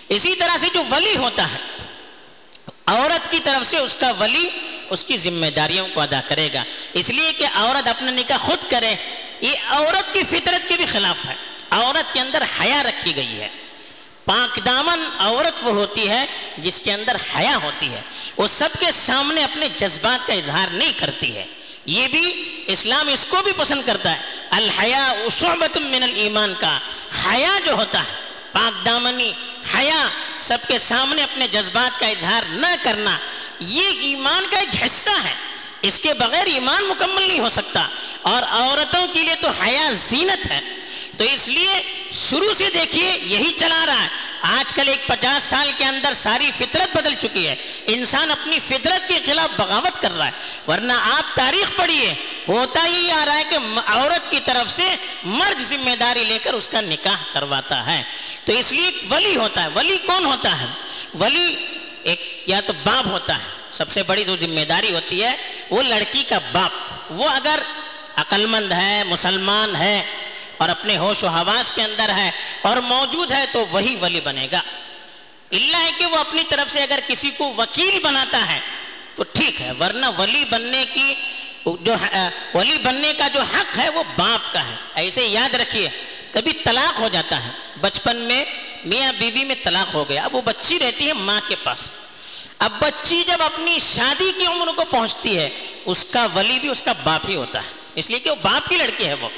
اسی 0.09 0.35
طرح 0.35 0.57
سے 0.57 0.67
جو 0.73 0.83
ولی 0.91 1.17
ہوتا 1.17 1.45
ہے، 1.53 1.57
عورت 2.85 3.31
کی 3.31 3.39
طرف 3.43 3.67
سے 3.67 3.77
اس 3.77 3.95
کا 3.99 4.11
ولی 4.19 4.49
اس 4.89 5.05
کی 5.05 5.17
ذمہ 5.17 5.45
داریوں 5.45 5.87
کو 5.93 6.01
ادا 6.01 6.21
کرے 6.27 6.49
گا۔ 6.53 6.63
اس 6.93 7.09
لیے 7.09 7.33
کہ 7.33 7.45
عورت 7.53 7.87
اپنا 7.87 8.11
نکاح 8.11 8.37
خود 8.37 8.71
کرے، 8.71 8.95
یہ 9.41 9.55
عورت 9.69 10.13
کی 10.13 10.23
فطرت 10.23 10.69
کے 10.69 10.75
بھی 10.75 10.85
خلاف 10.85 11.25
ہے۔ 11.29 11.35
عورت 11.69 12.13
کے 12.13 12.19
اندر 12.19 12.43
حیا 12.61 12.83
رکھی 12.83 13.15
گئی 13.15 13.41
ہے۔ 13.41 13.49
پاک 14.25 14.65
دامن 14.65 15.03
عورت 15.19 15.53
وہ 15.61 15.71
ہوتی 15.71 16.09
ہے 16.09 16.25
جس 16.57 16.79
کے 16.79 16.93
اندر 16.93 17.15
حیا 17.35 17.57
ہوتی 17.63 17.91
ہے۔ 17.91 18.01
وہ 18.37 18.47
سب 18.47 18.69
کے 18.79 18.85
سامنے 18.91 19.43
اپنے 19.43 19.67
جذبات 19.77 20.27
کا 20.27 20.33
اظہار 20.33 20.67
نہیں 20.67 20.91
کرتی 20.97 21.35
ہے۔ 21.35 21.45
یہ 21.85 22.07
بھی 22.07 22.63
اسلام 22.67 23.07
اس 23.07 23.25
کو 23.29 23.37
بھی 23.43 23.51
پسند 23.57 23.81
کرتا 23.85 24.11
ہے۔ 24.11 24.21
الحیا 24.49 25.13
شعبت 25.39 25.77
من 25.77 26.03
الایمان 26.03 26.53
کا۔ 26.59 26.79
حیا 27.25 27.59
جو 27.65 27.71
ہوتا 27.71 27.99
ہے، 27.99 28.13
پاک 28.51 28.85
دامنی 28.85 29.31
حیا، 29.77 30.07
سب 30.39 30.57
کے 30.67 30.77
سامنے 30.77 31.23
اپنے 31.23 31.47
جذبات 31.47 31.99
کا 31.99 32.07
اظہار 32.07 32.41
نہ 32.49 32.67
کرنا، 32.81 33.17
یہ 33.59 33.87
ایمان 33.87 34.45
کا 34.51 34.59
ایک 34.59 34.83
حصہ 34.83 35.09
ہے۔ 35.09 35.33
اس 35.81 35.99
کے 35.99 36.13
بغیر 36.13 36.45
ایمان 36.45 36.83
مکمل 36.83 37.21
نہیں 37.21 37.39
ہو 37.39 37.49
سکتا۔ 37.49 37.87
اور 38.21 38.43
عورتوں 38.43 39.07
کے 39.13 39.23
لیے 39.23 39.35
تو 39.35 39.49
حیا 39.49 39.91
زینت 39.91 40.51
ہے۔ 40.51 40.59
تو 41.17 41.23
اس 41.23 41.47
لیے 41.47 41.81
شروع 42.11 42.53
سے 42.53 42.69
دیکھیے 42.73 43.19
یہی 43.23 43.51
چلا 43.57 43.85
رہا 43.85 44.03
ہے۔ 44.03 44.07
آج 44.41 44.73
کل 44.73 44.89
ایک 44.89 45.07
پچاس 45.07 45.43
سال 45.43 45.71
کے 45.77 45.85
اندر 45.85 46.13
ساری 46.13 46.51
فطرت 46.57 46.97
بدل 46.97 47.13
چکی 47.19 47.47
ہے۔ 47.47 47.55
انسان 47.85 48.31
اپنی 48.31 48.59
فطرت 48.59 49.07
کے 49.07 49.19
خلاف 49.25 49.49
بغاوت 49.57 50.01
کر 50.01 50.11
رہا 50.11 50.25
ہے۔ 50.25 50.31
ورنہ 50.67 50.93
آپ 50.93 51.35
تاریخ 51.35 51.71
پڑھیے، 51.75 52.13
ہوتا 52.47 52.85
ہی 52.85 53.11
آ 53.11 53.25
رہا 53.25 53.37
ہے 53.37 53.43
کہ 53.49 53.57
عورت 53.85 54.31
کی 54.31 54.39
طرف 54.45 54.71
سے 54.71 54.95
مرد 55.23 55.61
ذمہ 55.61 55.95
داری 55.99 56.23
لے 56.23 56.39
کر 56.43 56.53
اس 56.53 56.67
کا 56.67 56.81
نکاح 56.81 57.17
کرواتا 57.33 57.85
ہے۔ 57.85 58.03
تو 58.45 58.53
اس 58.53 58.71
لیے 58.71 58.91
ولی 59.09 59.35
ہوتا 59.35 59.63
ہے۔ 59.63 59.67
ولی 59.75 59.97
کون 59.97 60.25
ہوتا 60.25 60.61
ہے؟ 60.61 60.65
ولی 61.19 61.55
ایک 62.03 62.43
یا 62.45 62.61
تو 62.61 62.73
باپ 62.83 63.07
ہوتا 63.07 63.37
ہے۔ 63.37 63.43
سب 63.71 63.91
سے 63.91 64.03
بڑی 64.03 64.23
جو 64.23 64.37
ذمہ 64.37 64.65
داری 64.69 64.93
ہوتی 64.95 65.23
ہے 65.23 65.31
وہ 65.69 65.83
لڑکی 65.83 66.23
کا 66.23 66.39
باپ۔ 66.51 66.71
وہ 67.09 67.29
اگر 67.29 67.59
عقل 68.15 68.45
مند 68.45 68.71
ہے، 68.71 69.03
مسلمان 69.03 69.75
ہے 69.75 70.03
اور 70.57 70.69
اپنے 70.69 70.97
ہوش 70.97 71.23
و 71.23 71.27
حواس 71.27 71.71
کے 71.71 71.83
اندر 71.83 72.11
ہے 72.15 72.31
اور 72.61 72.77
موجود 72.77 73.31
ہے 73.31 73.45
تو 73.51 73.65
وہی 73.71 73.95
ولی 74.01 74.19
بنے 74.19 74.47
گا۔ 74.51 74.61
اللہ 75.51 75.77
ہے 75.77 75.91
کہ 75.97 76.05
وہ 76.05 76.17
اپنی 76.17 76.43
طرف 76.49 76.71
سے 76.73 76.83
اگر 76.83 76.99
کسی 77.07 77.29
کو 77.37 77.53
وکیل 77.57 77.99
بناتا 78.03 78.53
ہے 78.53 78.59
تو 79.15 79.23
ٹھیک 79.23 79.61
ہے، 79.61 79.71
ورنہ 79.79 80.05
ولی 80.17 80.45
بننے 80.45 80.85
کی 80.93 81.13
جو 81.65 81.93
ولی 82.53 82.77
بننے 82.77 83.13
کا 83.17 83.27
جو 83.27 83.41
حق 83.41 83.79
ہے 83.79 83.89
وہ 83.89 84.03
باپ 84.17 84.53
کا 84.53 84.63
ہے۔ 84.63 84.75
ایسے 84.93 85.25
یاد 85.27 85.55
رکھیے، 85.55 85.89
کبھی 86.31 86.51
طلاق 86.53 86.99
ہو 86.99 87.09
جاتا 87.11 87.43
ہے۔ 87.43 87.49
بچپن 87.81 88.17
میں 88.17 88.45
میاں 88.85 89.13
بیوی 89.17 89.43
میں 89.43 89.55
طلاق 89.63 89.93
ہو 89.93 90.09
گیا، 90.09 90.23
اب 90.23 90.35
وہ 90.35 90.41
بچی 90.41 90.79
رہتی 90.79 91.07
ہے 91.07 91.13
ماں 91.13 91.41
کے 91.47 91.55
پاس۔ 91.63 91.79
اب 92.59 92.71
بچی 92.79 93.23
جب 93.27 93.41
اپنی 93.41 93.79
شادی 93.79 94.31
کی 94.37 94.45
عمر 94.45 94.67
کو 94.75 94.85
پہنچتی 94.85 95.37
ہے، 95.37 95.49
اس 95.85 96.05
کا 96.05 96.27
ولی 96.35 96.59
بھی 96.59 96.69
اس 96.69 96.81
کا 96.81 96.93
باپ 97.03 97.29
ہی 97.29 97.35
ہوتا 97.35 97.59
ہے۔ 97.59 97.69
اس 97.95 98.09
لیے 98.09 98.19
کہ 98.19 98.29
وہ 98.29 98.35
باپ 98.41 98.69
کی 98.69 98.77
لڑکی 98.77 99.07
ہے 99.07 99.13
وہ۔ 99.13 99.29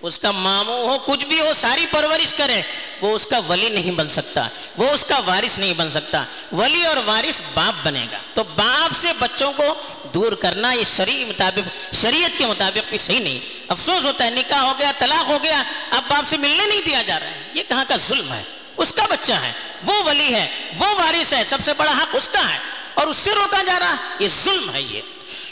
اس 0.00 0.18
کا 0.18 0.30
ماموں 0.30 0.88
ہو، 0.88 0.98
کچھ 0.98 1.24
بھی 1.24 1.40
ہو، 1.40 1.52
ساری 1.54 1.86
پرورش 1.90 2.34
کرے۔ 2.34 2.62
وہ 3.00 3.14
اس 3.14 3.26
کا 3.26 3.38
ولی 3.38 3.68
نہیں 3.68 3.90
بن 3.90 4.08
سکتا۔ 4.08 4.48
وہ 4.76 4.90
اس 4.90 5.04
کا 5.04 5.18
وارث 5.18 5.58
نہیں 5.58 5.74
بن 5.74 5.90
سکتا۔ 5.90 6.24
ولی 6.52 6.84
اور 6.84 6.96
وارث 6.96 7.40
باپ 7.54 7.86
بنے 7.86 8.06
گا۔ 8.12 8.18
تو 8.34 8.44
باپ 8.44 8.96
سے 9.00 9.08
بچوں 9.18 9.52
کو 9.52 9.74
دور 10.14 10.32
کرنا 10.32 10.72
یہ 10.72 10.84
شریع 10.96 11.24
مطابق، 11.24 11.94
شریعت 11.94 12.38
کے 12.38 12.46
مطابق 12.46 12.88
بھی 12.88 12.98
صحیح 12.98 13.20
نہیں۔ 13.20 13.62
افسوس 13.68 14.04
ہوتا 14.04 14.24
ہے، 14.24 14.30
نکاح 14.30 14.58
ہو 14.58 14.72
گیا، 14.78 14.92
طلاق 14.98 15.28
ہو 15.28 15.38
گیا، 15.42 15.62
اب 15.90 16.02
باپ 16.08 16.28
سے 16.28 16.36
ملنے 16.36 16.66
نہیں 16.66 16.80
دیا 16.86 17.02
جا 17.02 17.20
رہا 17.20 17.26
ہے۔ 17.26 17.42
یہ 17.54 17.62
کہاں 17.68 17.84
کا 17.88 17.96
ظلم 17.96 18.32
ہے؟ 18.32 18.42
اس 18.76 18.92
کا 18.92 19.06
بچہ 19.10 19.32
ہے، 19.32 19.52
وہ 19.82 20.02
ولی 20.02 20.34
ہے، 20.34 20.70
وہ 20.78 20.86
وارث 20.86 21.34
ہے، 21.34 21.44
سب 21.44 21.58
سے 21.64 21.74
بڑا 21.74 21.92
حق 21.92 22.08
اس 22.12 22.28
کا 22.32 22.52
ہے۔ 22.52 22.58
اور 22.94 23.06
اس 23.06 23.16
سے 23.16 23.30
روکا 23.34 23.62
جا 23.62 23.78
رہا، 23.78 23.94
یہ 24.18 24.28
ظلم 24.28 24.74
ہے 24.74 24.82
یہ۔ 24.82 25.00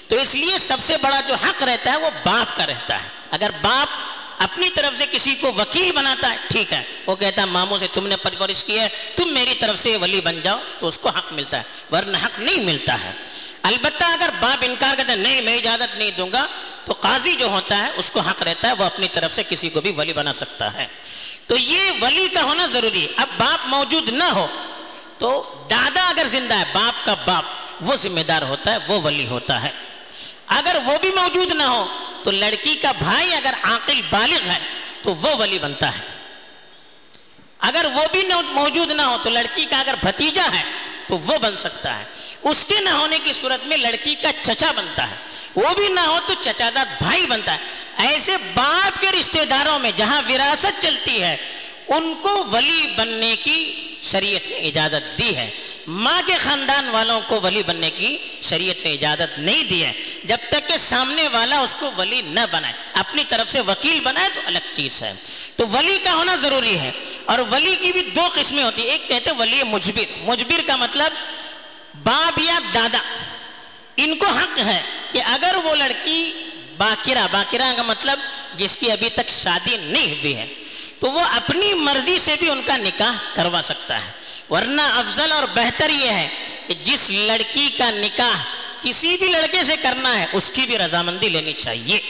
تو 0.09 0.17
اس 0.17 0.35
لیے 0.35 0.59
سب 0.59 0.77
سے 0.87 0.97
بڑا 0.97 1.21
جو 1.21 1.35
حق 1.35 1.63
رہتا 1.63 1.93
ہے، 1.93 1.97
وہ 1.97 2.11
باپ 2.25 2.57
کا 2.57 2.67
رہتا 2.67 3.03
ہے۔ 3.03 3.09
اگر 3.31 3.51
باپ 3.63 4.08
اپنی 4.39 4.71
طرف 4.71 4.99
سے 4.99 5.05
کسی 5.13 5.35
کو 5.35 5.53
وکیل 5.53 5.93
بناتا 5.93 6.31
ہے، 6.31 6.37
ٹھیک 6.49 6.73
ہے۔ 6.73 6.83
وہ 7.07 7.17
کہتا 7.17 7.43
ہے، 7.43 7.47
ماموں 7.47 7.79
سے 7.79 7.87
تم 7.95 8.07
نے 8.07 8.17
پرورش 8.17 8.65
کی 8.65 8.81
ہے، 8.81 8.89
تم 9.17 9.29
میری 9.29 9.55
طرف 9.55 9.79
سے 9.79 9.97
ولی 9.97 10.21
بن 10.21 10.41
جاؤ 10.43 10.59
تو 10.81 10.87
اس 10.87 10.99
کو 10.99 11.09
حق 11.09 11.33
ملتا 11.33 11.57
ہے، 11.57 11.63
ورنہ 11.93 12.17
حق 12.17 12.41
نہیں 12.41 12.65
ملتا 12.65 13.05
ہے۔ 13.05 13.13
البتہ 13.63 14.05
اگر 14.05 14.29
باپ 14.41 14.59
انکار 14.63 14.97
کرتا 14.97 15.13
ہے، 15.13 15.17
نہیں، 15.17 15.41
میں 15.41 15.57
اجازت 15.57 15.99
نہیں 15.99 16.11
دوں 16.11 16.33
گا، 16.33 16.47
تو 16.85 16.93
قاضی 16.93 17.37
جو 17.37 17.47
ہوتا 17.47 17.79
ہے، 17.79 17.87
اس 17.97 18.11
کو 18.11 18.21
حق 18.21 18.43
رہتا 18.43 18.69
ہے، 18.69 18.73
وہ 18.73 18.85
اپنی 18.85 19.09
طرف 19.13 19.35
سے 19.35 19.43
کسی 19.49 19.69
کو 19.69 19.81
بھی 19.81 19.93
ولی 19.93 20.13
بنا 20.13 20.33
سکتا 20.33 20.75
ہے۔ 20.75 20.87
تو 21.47 21.57
یہ 21.57 21.91
ولی 22.01 22.29
کا 22.29 22.43
ہونا 22.43 22.67
ضروری 22.67 23.03
ہے۔ 23.03 23.13
اب 23.17 23.27
باپ 23.39 23.67
موجود 23.67 24.09
نہ 24.09 24.25
ہو، 24.25 24.47
تو 25.19 25.55
دادا 25.71 26.09
اگر 26.09 26.27
زندہ 26.27 26.55
ہے، 26.55 26.65
باپ 26.73 27.07
کا 27.07 27.15
باپ، 27.15 27.45
وہ 27.81 27.97
ذمہ 27.97 28.21
دار 28.21 28.43
ہوتا 28.43 28.73
ہے، 28.73 28.79
وہ 28.89 29.01
ولی 29.03 29.27
ہوتا 29.27 29.63
ہے۔ 29.63 29.71
اگر 30.47 30.77
وہ 30.85 30.99
بھی 31.01 31.13
موجود 31.13 31.53
نہ 31.53 31.63
ہو 31.63 31.87
تو 32.25 32.31
لڑکی 32.31 32.75
کا 32.75 32.93
بھائی 32.93 33.35
اگر 33.35 33.55
عاقل 33.63 34.01
بالغ 34.11 34.51
ہے 34.51 34.59
تو 35.03 35.15
وہ 35.15 35.35
ولی 35.35 35.59
بنتا 35.59 35.99
ہے۔ 35.99 36.05
اگر 37.59 37.87
وہ 37.95 38.03
بھی 38.13 38.23
موجود 38.51 38.91
نہ 38.91 39.03
ہو 39.03 39.17
تو 39.23 39.31
لڑکی 39.31 39.65
کا 39.65 39.81
اگر 39.81 39.95
بھتیجا 40.03 40.49
ہے 40.55 40.63
تو 41.07 41.19
وہ 41.19 41.39
بن 41.39 41.57
سکتا 41.57 41.99
ہے۔ 41.99 42.05
اس 42.43 42.65
کے 42.69 42.81
نہ 42.81 42.89
ہونے 42.89 43.19
کی 43.25 43.33
صورت 43.33 43.67
میں 43.67 43.77
لڑکی 43.77 44.15
کا 44.15 44.29
چچا 44.43 44.73
بنتا 44.77 45.11
ہے۔ 45.11 45.15
وہ 45.55 45.75
بھی 45.77 45.89
نہ 45.89 46.01
ہو 46.01 46.19
تو 46.27 46.35
چچا 46.41 46.71
زاد 46.71 47.03
بھائی 47.03 47.27
بنتا 47.27 47.53
ہے۔ 47.53 47.59
ایسے 47.97 48.37
باپ 48.55 49.01
کے 49.01 49.13
رشتہ 49.13 49.45
داروں 49.51 49.79
میں 49.79 49.91
جہاں 49.97 50.23
وراثت 50.29 50.83
چلتی 50.83 51.23
ہے، 51.23 51.37
ان 51.89 52.15
کو 52.23 52.45
ولی 52.51 52.95
بننے 52.97 53.37
کی 53.37 53.88
شریعت 54.03 54.49
نے 54.49 54.57
اجازت 54.57 55.19
دی 55.19 55.37
ہے۔ 55.37 55.51
ماں 55.87 56.23
کے 56.27 56.37
خاندان 56.37 56.89
والوں 56.89 57.21
کو 57.27 57.41
ولی 57.41 57.63
بننے 57.63 57.91
کی 57.91 58.17
شریعت 58.43 58.85
نے 58.85 58.93
اجازت 58.93 59.39
نہیں 59.39 59.65
دی 59.65 59.85
ہے۔ 59.85 59.93
جب 60.25 60.37
تک 60.49 60.69
کہ 60.69 60.77
سامنے 60.77 61.29
والا 61.29 61.59
اس 61.59 61.77
کو 61.79 61.91
ولی 61.97 62.23
نہ 62.23 62.41
بنائے، 62.51 62.75
اپنی 62.93 63.25
طرف 63.29 63.51
سے 63.51 63.61
وکیل 63.61 64.01
بنائے 64.01 64.29
تو 64.35 64.41
الگ 64.45 64.59
چیز 64.75 65.03
ہے۔ 65.03 65.13
تو 65.57 65.67
ولی 65.69 65.99
کا 66.05 66.15
ہونا 66.15 66.35
ضروری 66.35 66.79
ہے۔ 66.79 66.91
اور 67.25 67.39
ولی 67.51 67.77
کی 67.81 67.93
بھی 67.93 68.01
دو 68.01 68.29
قسمیں 68.35 68.65
ہوتی 68.65 68.83
ہیں، 68.83 68.91
ایک 68.91 69.09
کہتے 69.09 69.31
ہیں 69.31 69.39
ولی 69.39 69.63
مجبر۔ 69.63 70.13
مجبر 70.25 70.61
کا 70.67 70.77
مطلب 70.77 71.13
باپ 72.03 72.39
یا 72.39 72.59
دادا۔ 72.75 72.99
ان 73.97 74.17
کو 74.17 74.27
حق 74.27 74.59
ہے 74.59 74.83
کہ 75.13 75.23
اگر 75.23 75.57
وہ 75.65 75.75
لڑکی 75.75 76.33
باقرہ 76.77 77.27
باقرہ 77.31 77.73
کا 77.77 77.83
مطلب 77.83 78.19
جس 78.57 78.77
کی 78.77 78.93
ابھی 78.93 79.11
تک 79.11 79.29
شادی 79.29 79.77
نہیں 79.81 80.07
ہوئی 80.07 80.37
ہے 80.37 80.47
تو 81.01 81.11
وہ 81.11 81.21
اپنی 81.21 81.75
مرضی 81.75 82.19
سے 82.19 82.37
بھی 82.39 82.51
ان 82.51 82.63
کا 82.67 82.77
نکاح 82.77 83.13
کروا 83.35 83.61
سکتا 83.65 84.07
ہے۔ 84.07 84.11
ورنہ 84.51 84.83
افضل 84.83 85.33
اور 85.33 85.43
بہتر 85.55 85.91
یہ 85.91 86.09
ہے 86.09 86.29
کہ 86.67 86.75
جس 86.85 87.11
لڑکی 87.11 87.71
کا 87.79 87.91
نکاح 87.91 88.45
کسی 88.83 89.17
بھی 89.17 89.27
لڑکے 89.27 89.63
سے 89.63 89.77
کرنا 89.77 90.21
ہے، 90.21 90.27
اس 90.33 90.51
کی 90.55 90.63
بھی 90.63 90.79
رضامندی 90.79 91.29
لینی 91.29 91.53
چاہیے۔ 91.53 92.01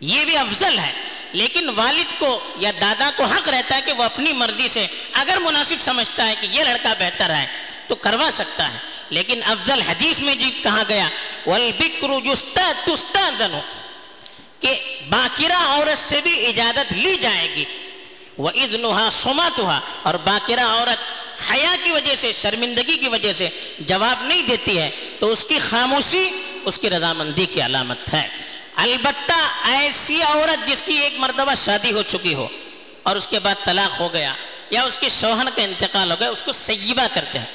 یہ 0.00 0.24
بھی 0.24 0.36
افضل 0.36 0.78
ہے۔ 0.78 0.92
لیکن 1.32 1.68
والد 1.68 2.18
کو 2.18 2.52
یا 2.56 2.70
دادا 2.80 3.10
کو 3.16 3.24
حق 3.24 3.48
رہتا 3.48 3.76
ہے 3.76 3.80
کہ 3.80 3.92
وہ 3.92 4.02
اپنی 4.02 4.32
مرضی 4.32 4.68
سے، 4.68 4.86
اگر 5.12 5.38
مناسب 5.38 5.76
سمجھتا 5.80 6.28
ہے 6.28 6.34
کہ 6.40 6.46
یہ 6.50 6.64
لڑکا 6.64 6.94
بہتر 6.98 7.30
ہے، 7.30 7.46
تو 7.86 7.94
کروا 7.94 8.30
سکتا 8.32 8.72
ہے۔ 8.72 8.78
لیکن 9.10 9.40
افضل 9.44 9.80
حدیث 9.80 10.18
میں 10.18 10.34
جی 10.34 10.50
کہا 10.62 10.82
گیا 10.88 11.08
کہ 14.60 14.80
باقرہ 15.08 15.66
عورت 15.66 15.98
سے 15.98 16.20
بھی 16.20 16.46
اجازت 16.46 16.92
لی 16.92 17.16
جائے 17.16 17.54
گی۔ 17.54 17.64
وہ 18.38 18.50
ادنہا 18.54 19.08
سماتہا 19.12 19.80
اور 20.02 20.14
باقرہ 20.14 20.60
عورت 20.60 21.20
حیا 21.50 21.76
کی 21.84 21.90
وجہ 21.90 22.16
سے، 22.16 22.32
شرمندگی 22.32 22.96
کی 22.96 23.08
وجہ 23.08 23.32
سے 23.32 23.48
جواب 23.78 24.24
نہیں 24.24 24.42
دیتی 24.42 24.78
ہے، 24.78 24.90
تو 25.18 25.32
اس 25.32 25.44
کی 25.44 25.58
خاموشی، 25.58 26.30
اس 26.64 26.78
کی 26.78 26.90
رضامندی 26.90 27.46
کی 27.46 27.62
علامت 27.62 28.14
ہے۔ 28.14 28.28
البتہ 28.76 29.68
ایسی 29.70 30.22
عورت 30.22 30.68
جس 30.68 30.82
کی 30.82 30.92
ایک 30.92 31.14
مرتبہ 31.18 31.54
شادی 31.64 31.92
ہو 31.92 32.02
چکی 32.02 32.34
ہو 32.34 32.48
اور 33.02 33.16
اس 33.16 33.26
کے 33.26 33.40
بعد 33.40 33.54
طلاق 33.64 34.00
ہو 34.00 34.12
گیا 34.12 34.34
یا 34.70 34.82
اس 34.82 34.96
کے 34.96 35.08
شوہن 35.08 35.48
کا 35.56 35.62
انتقال 35.62 36.10
ہو 36.10 36.16
گیا، 36.20 36.30
اس 36.30 36.42
کو 36.42 36.52
سیبہ 36.52 37.06
کرتے 37.14 37.38
ہیں۔ 37.38 37.46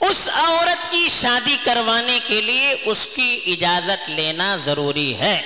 اس 0.00 0.28
عورت 0.34 0.90
کی 0.90 1.08
شادی 1.20 1.56
کروانے 1.64 2.18
کے 2.26 2.40
لیے 2.40 2.76
اس 2.84 3.08
کی 3.14 3.40
اجازت 3.46 4.10
لینا 4.10 4.56
ضروری 4.56 5.14
ہے۔ 5.14 5.42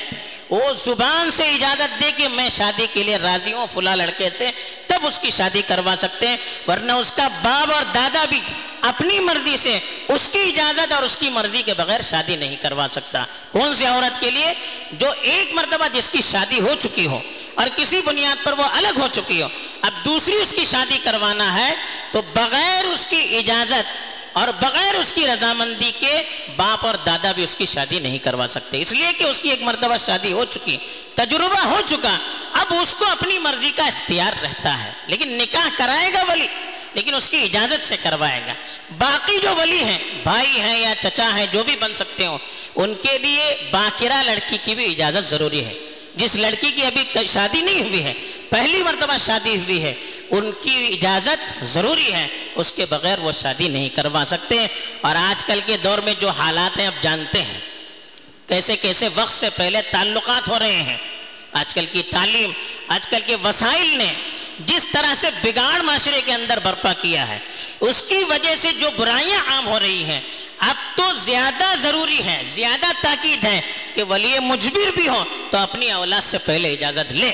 وہ 0.50 0.72
زبان 0.84 1.30
سے 1.30 1.42
اجازت 1.42 2.00
دے 2.00 2.10
کہ 2.16 2.28
میں 2.28 2.48
شادی 2.48 2.86
کے 2.92 3.02
لیے 3.02 3.16
راضی 3.16 3.52
ہوں 3.52 3.66
فلا 3.74 3.94
لڑکے 3.94 4.28
سے، 4.38 4.50
تب 4.86 5.06
اس 5.06 5.18
کی 5.18 5.30
شادی 5.30 5.62
کروا 5.66 5.94
سکتے 5.98 6.28
ہیں، 6.28 6.36
ورنہ 6.66 6.92
اس 6.92 7.12
کا 7.16 7.28
باپ 7.28 7.72
اور 7.74 7.82
دادا 7.94 8.24
بھی 8.24 8.40
اپنی 8.80 9.20
مرضی 9.20 9.56
سے 9.56 9.78
اس 10.08 10.28
کی 10.32 10.40
اجازت 10.40 10.92
اور 10.92 11.02
اس 11.02 11.16
کی 11.16 11.30
مرضی 11.30 11.62
کے 11.62 11.74
بغیر 11.74 12.00
شادی 12.00 12.36
نہیں 12.36 12.56
کروا 12.56 12.86
سکتا۔ 12.92 13.24
کون 13.52 13.74
سی 13.74 13.86
عورت 13.86 14.20
کے 14.20 14.30
لیے؟ 14.30 14.52
جو 14.92 15.06
ایک 15.20 15.54
مرتبہ 15.54 15.88
جس 15.92 16.08
کی 16.08 16.20
شادی 16.20 16.60
ہو 16.60 16.74
چکی 16.78 17.06
ہو 17.06 17.20
اور 17.54 17.66
کسی 17.76 18.00
بنیاد 18.04 18.44
پر 18.44 18.52
وہ 18.52 18.64
الگ 18.64 18.98
ہو 18.98 19.08
چکی 19.12 19.42
ہو۔ 19.42 19.48
اب 19.82 19.92
دوسری 20.04 20.34
اس 20.34 20.52
کی 20.56 20.64
شادی 20.64 20.98
کروانا 21.04 21.54
ہے 21.54 21.74
تو 22.12 22.22
بغیر 22.22 22.84
اس 22.84 23.06
کی 23.06 23.36
اجازت 23.38 24.15
اور 24.36 24.48
بغیر 24.48 24.94
اس 24.94 25.12
کی 25.12 25.26
رضامندی 25.26 25.92
کے 26.00 26.22
باپ 26.56 26.86
اور 26.86 26.94
دادا 26.94 27.32
بھی 27.32 27.44
اس 27.44 27.54
کی 27.56 27.66
شادی 27.66 27.98
نہیں 27.98 28.18
کروا 28.18 28.46
سکتے۔ 28.46 28.82
اس 28.82 28.92
لیے 28.92 29.12
کہ 29.18 29.24
اس 29.24 29.40
کی 29.40 29.50
ایک 29.50 29.62
مرتبہ 29.62 29.96
شادی 29.96 30.32
ہو 30.32 30.44
چکی، 30.44 30.76
تجربہ 31.14 31.60
ہو 31.60 31.80
چکا۔ 31.86 32.18
اب 32.52 32.74
اس 32.82 32.94
کو 32.94 33.04
اپنی 33.04 33.38
مرضی 33.38 33.70
کا 33.76 33.84
اختیار 33.84 34.32
رہتا 34.42 34.84
ہے۔ 34.84 34.90
لیکن 35.06 35.28
نکاح 35.28 35.68
کرائے 35.76 36.12
گا 36.12 36.22
ولی، 36.28 36.46
لیکن 36.94 37.14
اس 37.14 37.28
کی 37.28 37.42
اجازت 37.42 37.84
سے 37.84 37.96
کروائے 38.02 38.40
گا۔ 38.46 38.52
باقی 38.98 39.38
جو 39.38 39.54
ولی 39.56 39.84
ہیں، 39.84 39.98
بھائی 40.22 40.60
ہیں 40.60 40.80
یا 40.80 40.94
چچا 41.02 41.36
ہیں، 41.36 41.46
جو 41.52 41.64
بھی 41.64 41.76
بن 41.76 41.94
سکتے 41.94 42.26
ہوں، 42.26 42.38
ان 42.74 42.94
کے 42.94 43.18
لیے 43.18 43.56
باقرہ 43.70 44.22
لڑکی 44.22 44.58
کی 44.64 44.74
بھی 44.74 44.90
اجازت 44.90 45.24
ضروری 45.24 45.64
ہے۔ 45.64 45.74
جس 46.16 46.36
لڑکی 46.36 46.70
کی 46.70 46.82
ابھی 46.82 47.26
شادی 47.26 47.60
نہیں 47.60 47.82
ہوئی 47.82 48.04
ہے، 48.04 48.12
پہلی 48.50 48.82
مرتبہ 48.82 49.16
شادی 49.16 49.56
ہوئی 49.56 49.82
ہے 49.82 49.94
ان 50.30 50.50
کی 50.62 50.86
اجازت 50.92 51.64
ضروری 51.64 52.12
ہے، 52.12 52.28
اس 52.54 52.72
کے 52.72 52.86
بغیر 52.86 53.18
وہ 53.18 53.32
شادی 53.32 53.68
نہیں 53.68 53.88
کروا 53.88 54.24
سکتے۔ 54.26 54.66
اور 55.00 55.16
آج 55.16 55.44
کل 55.44 55.60
کے 55.66 55.76
دور 55.76 55.98
میں 55.98 56.14
جو 56.20 56.28
حالات 56.28 56.78
ہیں 56.78 56.86
اب 56.86 57.02
جانتے 57.02 57.42
ہیں۔ 57.42 57.60
کیسے 58.46 58.76
کیسے 58.76 59.08
وقت 59.14 59.32
سے 59.32 59.50
پہلے 59.50 59.82
تعلقات 59.90 60.48
ہو 60.48 60.58
رہے 60.58 60.82
ہیں۔ 60.82 60.96
آج 61.52 61.74
کل 61.74 61.86
کی 61.92 62.02
تعلیم، 62.10 62.52
آج 62.88 63.08
کل 63.08 63.20
کے 63.26 63.36
وسائل 63.44 63.98
نے 63.98 64.12
جس 64.58 64.86
طرح 64.92 65.14
سے 65.14 65.26
بگاڑ 65.42 65.82
معاشرے 65.82 66.20
کے 66.24 66.32
اندر 66.32 66.58
برپا 66.62 66.92
کیا 66.92 67.28
ہے، 67.28 67.38
اس 67.80 68.04
کی 68.08 68.24
وجہ 68.28 68.56
سے 68.56 68.68
جو 68.80 68.90
برائیاں 68.96 69.40
عام 69.46 69.66
ہو 69.66 69.80
رہی 69.80 70.04
ہیں، 70.04 70.20
اب 70.58 70.74
تو 70.96 71.12
زیادہ 71.12 71.74
ضروری 71.78 72.24
ہے 72.24 72.42
زیادہ 72.54 72.86
تاکید 73.02 73.44
ہے 73.44 73.60
کہ 73.94 74.02
ولی 74.02 74.38
مجبر 74.38 74.90
بھی 74.94 75.08
ہو 75.08 75.24
تو 75.50 75.56
اپنی 75.56 75.92
اولاد 75.92 76.20
سے 76.20 76.38
پہلے 76.38 76.72
اجازت 76.72 77.12
لے، 77.12 77.32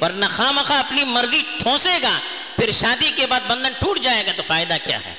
ورنہ 0.00 0.26
خواہ 0.36 0.78
اپنی 0.78 1.04
مرضی 1.04 1.42
ٹھونسے 1.58 2.02
گا۔ 2.02 2.18
پھر 2.64 2.72
شادی 2.72 3.10
کے 3.16 3.26
بعد 3.26 3.40
بندھن 3.46 3.72
ٹوٹ 3.72 4.00
جائے 4.00 4.26
گا 4.26 4.32
تو 4.36 4.42
فائدہ 4.42 4.76
کیا 4.84 4.98
ہے؟ 5.04 5.14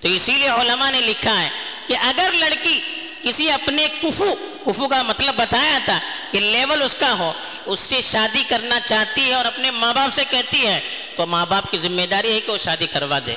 تو 0.00 0.08
اسی 0.08 0.32
لیے 0.32 0.48
علماء 0.48 0.90
نے 0.90 1.00
لکھا 1.00 1.42
ہے 1.42 1.48
کہ 1.86 1.96
اگر 1.96 2.30
لڑکی 2.34 2.80
کسی 3.22 3.50
اپنے 3.50 3.86
کفو 4.02 4.34
کفو 4.66 4.88
کا 4.88 5.02
مطلب 5.02 5.34
بتایا 5.36 5.78
تھا 5.84 6.00
کہ 6.30 6.40
لیول 6.40 6.82
اس 6.82 6.96
کا 6.98 7.18
ہو، 7.18 7.32
اس 7.66 7.80
سے 7.80 8.00
شادی 8.00 8.44
کرنا 8.48 8.80
چاہتی 8.80 9.28
ہے 9.28 9.34
اور 9.34 9.44
اپنے 9.44 9.70
ماں 9.70 9.94
باپ 9.94 10.14
سے 10.14 10.24
کہتی 10.30 10.66
ہے، 10.66 10.80
تو 11.16 11.26
ماں 11.26 11.46
باپ 11.46 11.70
کی 11.70 11.78
ذمہ 11.78 12.06
داری 12.06 12.32
ہے 12.32 12.40
کہ 12.40 12.52
وہ 12.52 12.58
شادی 12.58 12.86
کروا 12.86 13.18
دے۔ 13.26 13.34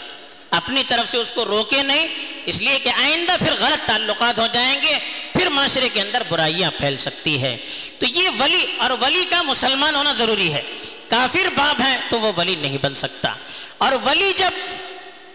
اپنی 0.52 0.84
طرف 0.88 1.12
سے 1.12 1.18
اس 1.18 1.32
کو 1.32 1.46
روکے 1.46 1.84
نہیں، 1.84 2.08
اس 2.46 2.62
لیے 2.62 2.80
کہ 2.80 2.90
آئندہ 2.90 3.36
پھر 3.40 3.54
غلط 3.60 3.88
تعلقات 3.88 4.40
ہو 4.40 4.48
جائیں 4.54 4.82
گے، 4.82 4.96
پھر 5.34 5.50
معاشرے 5.50 5.90
کے 5.90 6.02
اندر 6.02 6.24
برائیاں 6.30 6.72
پھیل 6.78 6.98
سکتی 6.98 7.42
ہے۔ 7.42 7.58
تو 8.00 8.06
یہ 8.06 8.30
ولی 8.40 8.66
اور 8.78 8.92
ولی 9.02 9.26
کا 9.30 9.42
مسلمان 9.42 9.96
ہونا 9.96 10.14
ضروری 10.14 10.54
ہے۔ 10.54 10.62
کافر 11.10 11.50
باپ 11.56 11.82
ہے 11.82 11.98
تو 12.10 12.20
وہ 12.20 12.32
ولی 12.38 12.56
نہیں 12.56 12.78
بن 12.82 12.94
سکتا۔ 12.94 13.34
اور 13.78 13.92
ولی 14.06 14.34
جب 14.38 14.52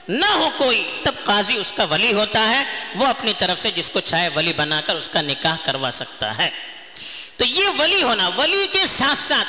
نہ 0.08 0.26
ہو 0.26 0.50
کوئی، 0.56 0.90
تب 1.02 1.14
قاضی 1.24 1.56
اس 1.56 1.72
کا 1.72 1.84
ولی 1.84 2.12
ہوتا 2.12 2.50
ہے۔ 2.50 2.84
وہ 2.94 3.06
اپنی 3.06 3.32
طرف 3.38 3.60
سے 3.60 3.70
جس 3.70 3.90
کو 3.90 4.00
چاہے 4.00 4.28
ولی 4.28 4.52
بنا 4.52 4.80
کر 4.80 4.96
اس 4.96 5.08
کا 5.08 5.22
نکاح 5.22 5.56
کروا 5.64 5.90
سکتا 5.90 6.38
ہے۔ 6.38 6.50
تو 7.36 7.44
یہ 7.44 7.68
ولی 7.78 8.02
ہونا، 8.02 8.30
ولی 8.36 8.66
کے 8.72 8.86
ساتھ 8.86 9.18
ساتھ 9.18 9.48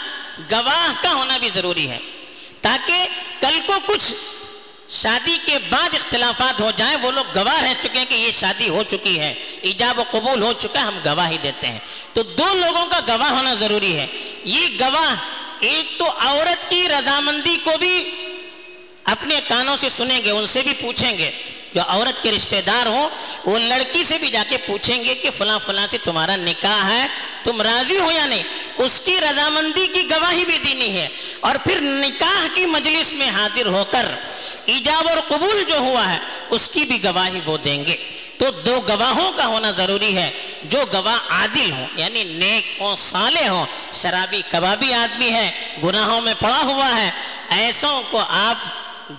گواہ 0.51 1.03
کا 1.03 1.13
ہونا 1.13 1.37
بھی 1.37 1.49
ضروری 1.49 1.89
ہے۔ 1.89 1.97
تاکہ 2.61 3.07
کل 3.39 3.59
کو 3.65 3.73
کچھ 3.85 4.13
شادی 4.89 5.37
کے 5.45 5.59
بعد 5.69 5.89
اختلافات 5.93 6.61
ہو 6.61 6.71
جائیں، 6.75 6.97
وہ 7.01 7.11
لوگ 7.11 7.25
گواہ 7.35 7.61
رہ 7.61 7.73
چکے 7.83 7.99
ہیں 7.99 8.05
کہ 8.09 8.13
یہ 8.13 8.31
شادی 8.31 8.69
ہو 8.69 8.83
چکی 8.83 9.19
ہے، 9.19 9.33
ایجاب 9.61 9.99
و 9.99 10.03
قبول 10.11 10.41
ہو 10.43 10.53
چکا 10.53 10.79
ہے 10.79 10.85
ہم 10.85 10.99
گواہی 11.05 11.37
دیتے 11.43 11.67
ہیں۔ 11.67 11.79
تو 12.13 12.23
دو 12.23 12.53
لوگوں 12.53 12.85
کا 12.85 12.99
گواہ 13.07 13.29
ہونا 13.29 13.53
ضروری 13.53 13.99
ہے۔ 13.99 14.07
یہ 14.43 14.67
گواہ 14.79 15.15
ایک 15.63 15.99
تو 15.99 16.05
عورت 16.19 16.69
کی 16.69 16.89
رضامندی 16.89 17.57
کو 17.63 17.71
بھی 17.79 18.11
اپنے 19.03 19.39
کانوں 19.47 19.77
سے 19.77 19.89
سنیں 19.89 20.21
گے، 20.25 20.31
ان 20.31 20.45
سے 20.45 20.61
بھی 20.61 20.73
پوچھیں 20.81 21.17
گے۔ 21.17 21.31
جو 21.73 21.81
عورت 21.87 22.23
کے 22.23 22.31
رشتہ 22.31 22.55
دار 22.65 22.85
ہوں، 22.85 23.09
وہ 23.45 23.59
لڑکی 23.59 24.03
سے 24.03 24.17
بھی 24.17 24.31
جا 24.31 24.43
کے 24.49 24.57
پوچھیں 24.57 25.03
گے 25.03 25.15
کہ 25.15 25.29
فلاں 25.37 25.59
فلاں 25.65 25.87
سے 25.87 25.97
تمہارا 26.03 26.35
نکاح 26.35 26.89
ہے، 26.89 27.07
تم 27.43 27.61
راضی 27.61 27.97
ہو 27.97 28.11
یا 28.11 28.25
نہیں؟ 28.25 28.43
اس 28.77 29.01
کی 29.05 29.17
رضامندی 29.21 29.87
کی 29.87 30.09
گواہی 30.09 30.45
بھی 30.45 30.57
دینی 30.57 30.97
ہے۔ 30.97 31.07
اور 31.39 31.55
پھر 31.55 31.81
نکاح 31.81 32.47
کی 32.53 32.65
مجلس 32.65 33.13
میں 33.13 33.29
حاضر 33.29 33.65
ہو 33.65 33.85
کر 33.91 34.05
ایجاب 34.65 35.07
اور 35.07 35.17
قبول 35.27 35.63
جو 35.67 35.77
ہوا 35.77 36.13
ہے، 36.13 36.19
اس 36.49 36.69
کی 36.73 36.85
بھی 36.85 37.03
گواہی 37.03 37.39
وہ 37.45 37.57
دیں 37.57 37.85
گے۔ 37.85 37.97
تو 38.37 38.51
دو 38.51 38.81
گواہوں 38.87 39.31
کا 39.31 39.45
ہونا 39.47 39.71
ضروری 39.71 40.17
ہے۔ 40.17 40.31
جو 40.63 40.85
گواہ 40.93 41.19
عادل 41.29 41.71
ہوں 41.71 41.87
یعنی 41.95 42.23
نیک 42.23 42.81
ہوں، 42.81 42.95
صالح 42.95 43.47
ہوں، 43.47 43.65
شرابی 43.93 44.41
کبابی 44.51 44.93
آدمی 44.93 45.29
ہے 45.29 45.51
گناہوں 45.83 46.21
میں 46.21 46.33
پڑا 46.39 46.61
ہوا 46.63 46.95
ہے، 46.95 47.11
ایسوں 47.49 48.01
کو 48.11 48.23
آپ 48.29 48.55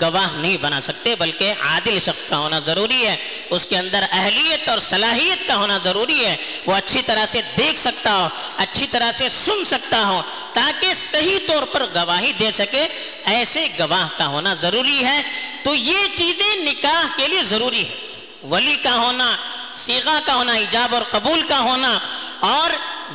گواہ 0.00 0.28
نہیں 0.34 0.56
بنا 0.56 0.80
سکتے، 0.80 1.14
بلکہ 1.14 1.54
عادل 1.60 1.98
شخص 2.00 2.28
کا 2.28 2.38
ہونا 2.38 2.58
ضروری 2.58 3.06
ہے۔ 3.06 3.16
اس 3.50 3.66
کے 3.66 3.78
اندر 3.78 4.04
اہلیت 4.10 4.68
اور 4.68 4.78
صلاحیت 4.78 5.46
کا 5.46 5.56
ہونا 5.56 5.78
ضروری 5.78 6.26
ہے۔ 6.26 6.36
وہ 6.66 6.74
اچھی 6.74 7.02
طرح 7.02 7.26
سے 7.26 7.40
دیکھ 7.58 7.80
سکتا 7.80 8.16
ہو، 8.16 8.28
اچھی 8.56 8.86
طرح 8.90 9.12
سے 9.12 9.28
سن 9.28 9.64
سکتا 9.64 10.06
ہو، 10.06 10.22
تاکہ 10.52 10.94
صحیح 10.94 11.38
طور 11.48 11.62
پر 11.62 11.86
گواہی 11.94 12.32
دے 12.32 12.52
سکے۔ 12.52 12.86
ایسے 13.24 13.66
گواہ 13.78 14.08
کا 14.16 14.26
ہونا 14.26 14.54
ضروری 14.54 15.04
ہے۔ 15.04 15.22
تو 15.62 15.74
یہ 15.74 15.98
چیزیں 16.14 16.56
نکاح 16.56 17.16
کے 17.16 17.28
لیے 17.28 17.42
ضروری 17.42 17.88
ہے 17.88 17.94
ولی 18.42 18.76
کا 18.76 18.94
ہونا 18.94 19.36
سیغا 19.74 20.18
کا 20.24 20.34
ہونا، 20.34 20.52
ایجاب 20.52 20.94
اور 20.94 21.02
قبول 21.02 21.42
کا 21.42 21.60
ہونا، 21.60 21.98
اور 22.40 22.70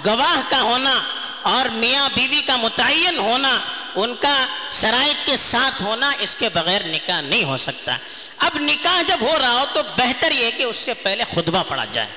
گواہ 0.05 0.41
کا 0.49 0.61
ہونا، 0.61 0.99
اور 1.41 1.69
میاں 1.69 2.09
بیوی 2.13 2.41
کا 2.41 2.55
متعین 2.55 3.17
ہونا، 3.17 3.59
ان 3.95 4.15
کا 4.15 4.45
شرائط 4.71 5.25
کے 5.25 5.37
ساتھ 5.37 5.81
ہونا، 5.81 6.11
اس 6.19 6.35
کے 6.35 6.49
بغیر 6.49 6.83
نکاح 6.83 7.21
نہیں 7.21 7.43
ہو 7.43 7.57
سکتا۔ 7.57 7.97
اب 8.37 8.51
نکاح 8.55 9.01
جب 9.01 9.17
ہو 9.21 9.35
رہا 9.41 9.51
ہو 9.51 9.65
تو 9.73 9.81
بہتر 9.97 10.31
یہ 10.31 10.51
کہ 10.57 10.63
اس 10.63 10.75
سے 10.75 10.93
پہلے 10.93 11.23
خطبہ 11.35 11.63
پڑھا 11.67 11.85
جائے۔ 11.91 12.07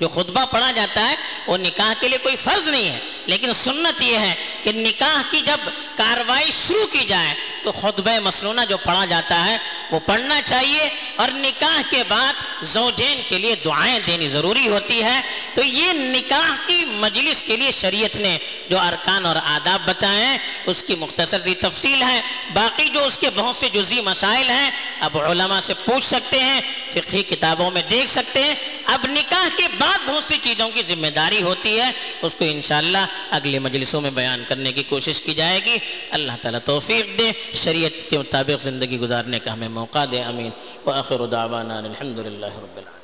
جو 0.00 0.08
خطبہ 0.08 0.44
پڑھا 0.50 0.70
جاتا 0.70 1.10
ہے، 1.10 1.14
وہ 1.46 1.56
نکاح 1.56 1.92
کے 2.00 2.08
لیے 2.08 2.18
کوئی 2.18 2.36
فرض 2.36 2.68
نہیں 2.68 2.88
ہے۔ 2.88 2.98
لیکن 3.26 3.52
سنت 3.52 4.02
یہ 4.02 4.18
ہے 4.18 4.34
کہ 4.62 4.72
نکاح 4.72 5.22
کی 5.30 5.40
جب 5.40 5.68
کاروائی 5.96 6.50
شروع 6.50 6.86
کی 6.86 7.04
جائے، 7.04 7.34
تو 7.62 7.72
خطبہ 7.72 8.18
مسنونہ 8.18 8.60
جو 8.68 8.76
پڑھا 8.76 9.04
جاتا 9.04 9.44
ہے، 9.44 9.58
وہ 9.90 10.00
پڑھنا 10.06 10.42
چاہیے۔ 10.42 10.88
اور 11.16 11.28
نکاح 11.30 11.80
کے 11.90 12.02
بعد 12.08 12.32
زوجین 12.62 13.20
کے 13.28 13.38
لیے 13.38 13.54
دعائیں 13.64 13.98
دینی 14.06 14.28
ضروری 14.28 14.68
ہوتی 14.68 15.02
ہے۔ 15.02 15.20
تو 15.54 15.64
یہ 15.64 15.92
نکاح 15.92 16.66
کی 16.66 16.84
مجلس 16.84 17.42
کے 17.42 17.56
لیے 17.56 17.70
شریعت 17.70 18.16
نے 18.16 18.38
جو 18.68 18.78
ارکان 18.78 19.26
اور 19.26 19.36
آداب 19.36 19.80
بتائے 19.84 20.26
ہیں 20.26 20.38
اس 20.66 20.82
کی 20.82 20.94
مختصر 20.94 21.40
سی 21.40 21.54
تفصیل 21.54 22.02
ہے۔ 22.02 22.20
باقی 22.52 22.88
جو 22.88 23.04
اس 23.04 23.18
کے 23.18 23.30
بہت 23.34 23.56
سے 23.56 23.68
جزی 23.68 24.00
مسائل 24.00 24.50
ہیں، 24.50 24.70
اب 25.00 25.18
علماء 25.18 25.60
سے 25.60 25.74
پوچھ 25.74 26.04
سکتے 26.04 26.40
ہیں، 26.40 26.60
فقہی 26.92 27.22
کتابوں 27.22 27.70
میں 27.70 27.82
دیکھ 27.90 28.10
سکتے 28.10 28.44
ہیں۔ 28.44 28.54
اب 28.94 29.04
نکاح 29.10 29.48
کے 29.56 29.66
بعد 29.78 29.98
بہت 30.06 30.24
سی 30.24 30.36
چیزوں 30.42 30.68
کی 30.74 30.82
ذمہ 30.82 31.10
داری 31.14 31.42
ہوتی 31.42 31.78
ہے، 31.80 31.90
اس 32.22 32.34
کو 32.38 32.44
انشاءاللہ 32.44 33.04
اگلے 33.30 33.58
مجلسوں 33.58 34.00
میں 34.00 34.10
بیان 34.10 34.44
کرنے 34.48 34.72
کی 34.72 34.82
کوشش 34.88 35.20
کی 35.22 35.34
جائے 35.34 35.60
گی۔ 35.64 35.76
اللہ 36.10 36.36
تعالیٰ 36.42 36.60
توفیق 36.64 37.18
دے، 37.18 37.30
شریعت 37.64 38.10
کے 38.10 38.18
مطابق 38.18 38.62
زندگی 38.62 38.98
گزارنے 38.98 39.38
کا 39.38 39.52
ہمیں 39.52 39.68
موقع 39.80 40.04
دے 40.12 40.22
امین 40.22 40.50
وآخر 40.86 41.26
دعوانا 41.26 41.78
الحمدللہ 41.78 42.46
رب 42.46 42.76
العالمين 42.76 42.97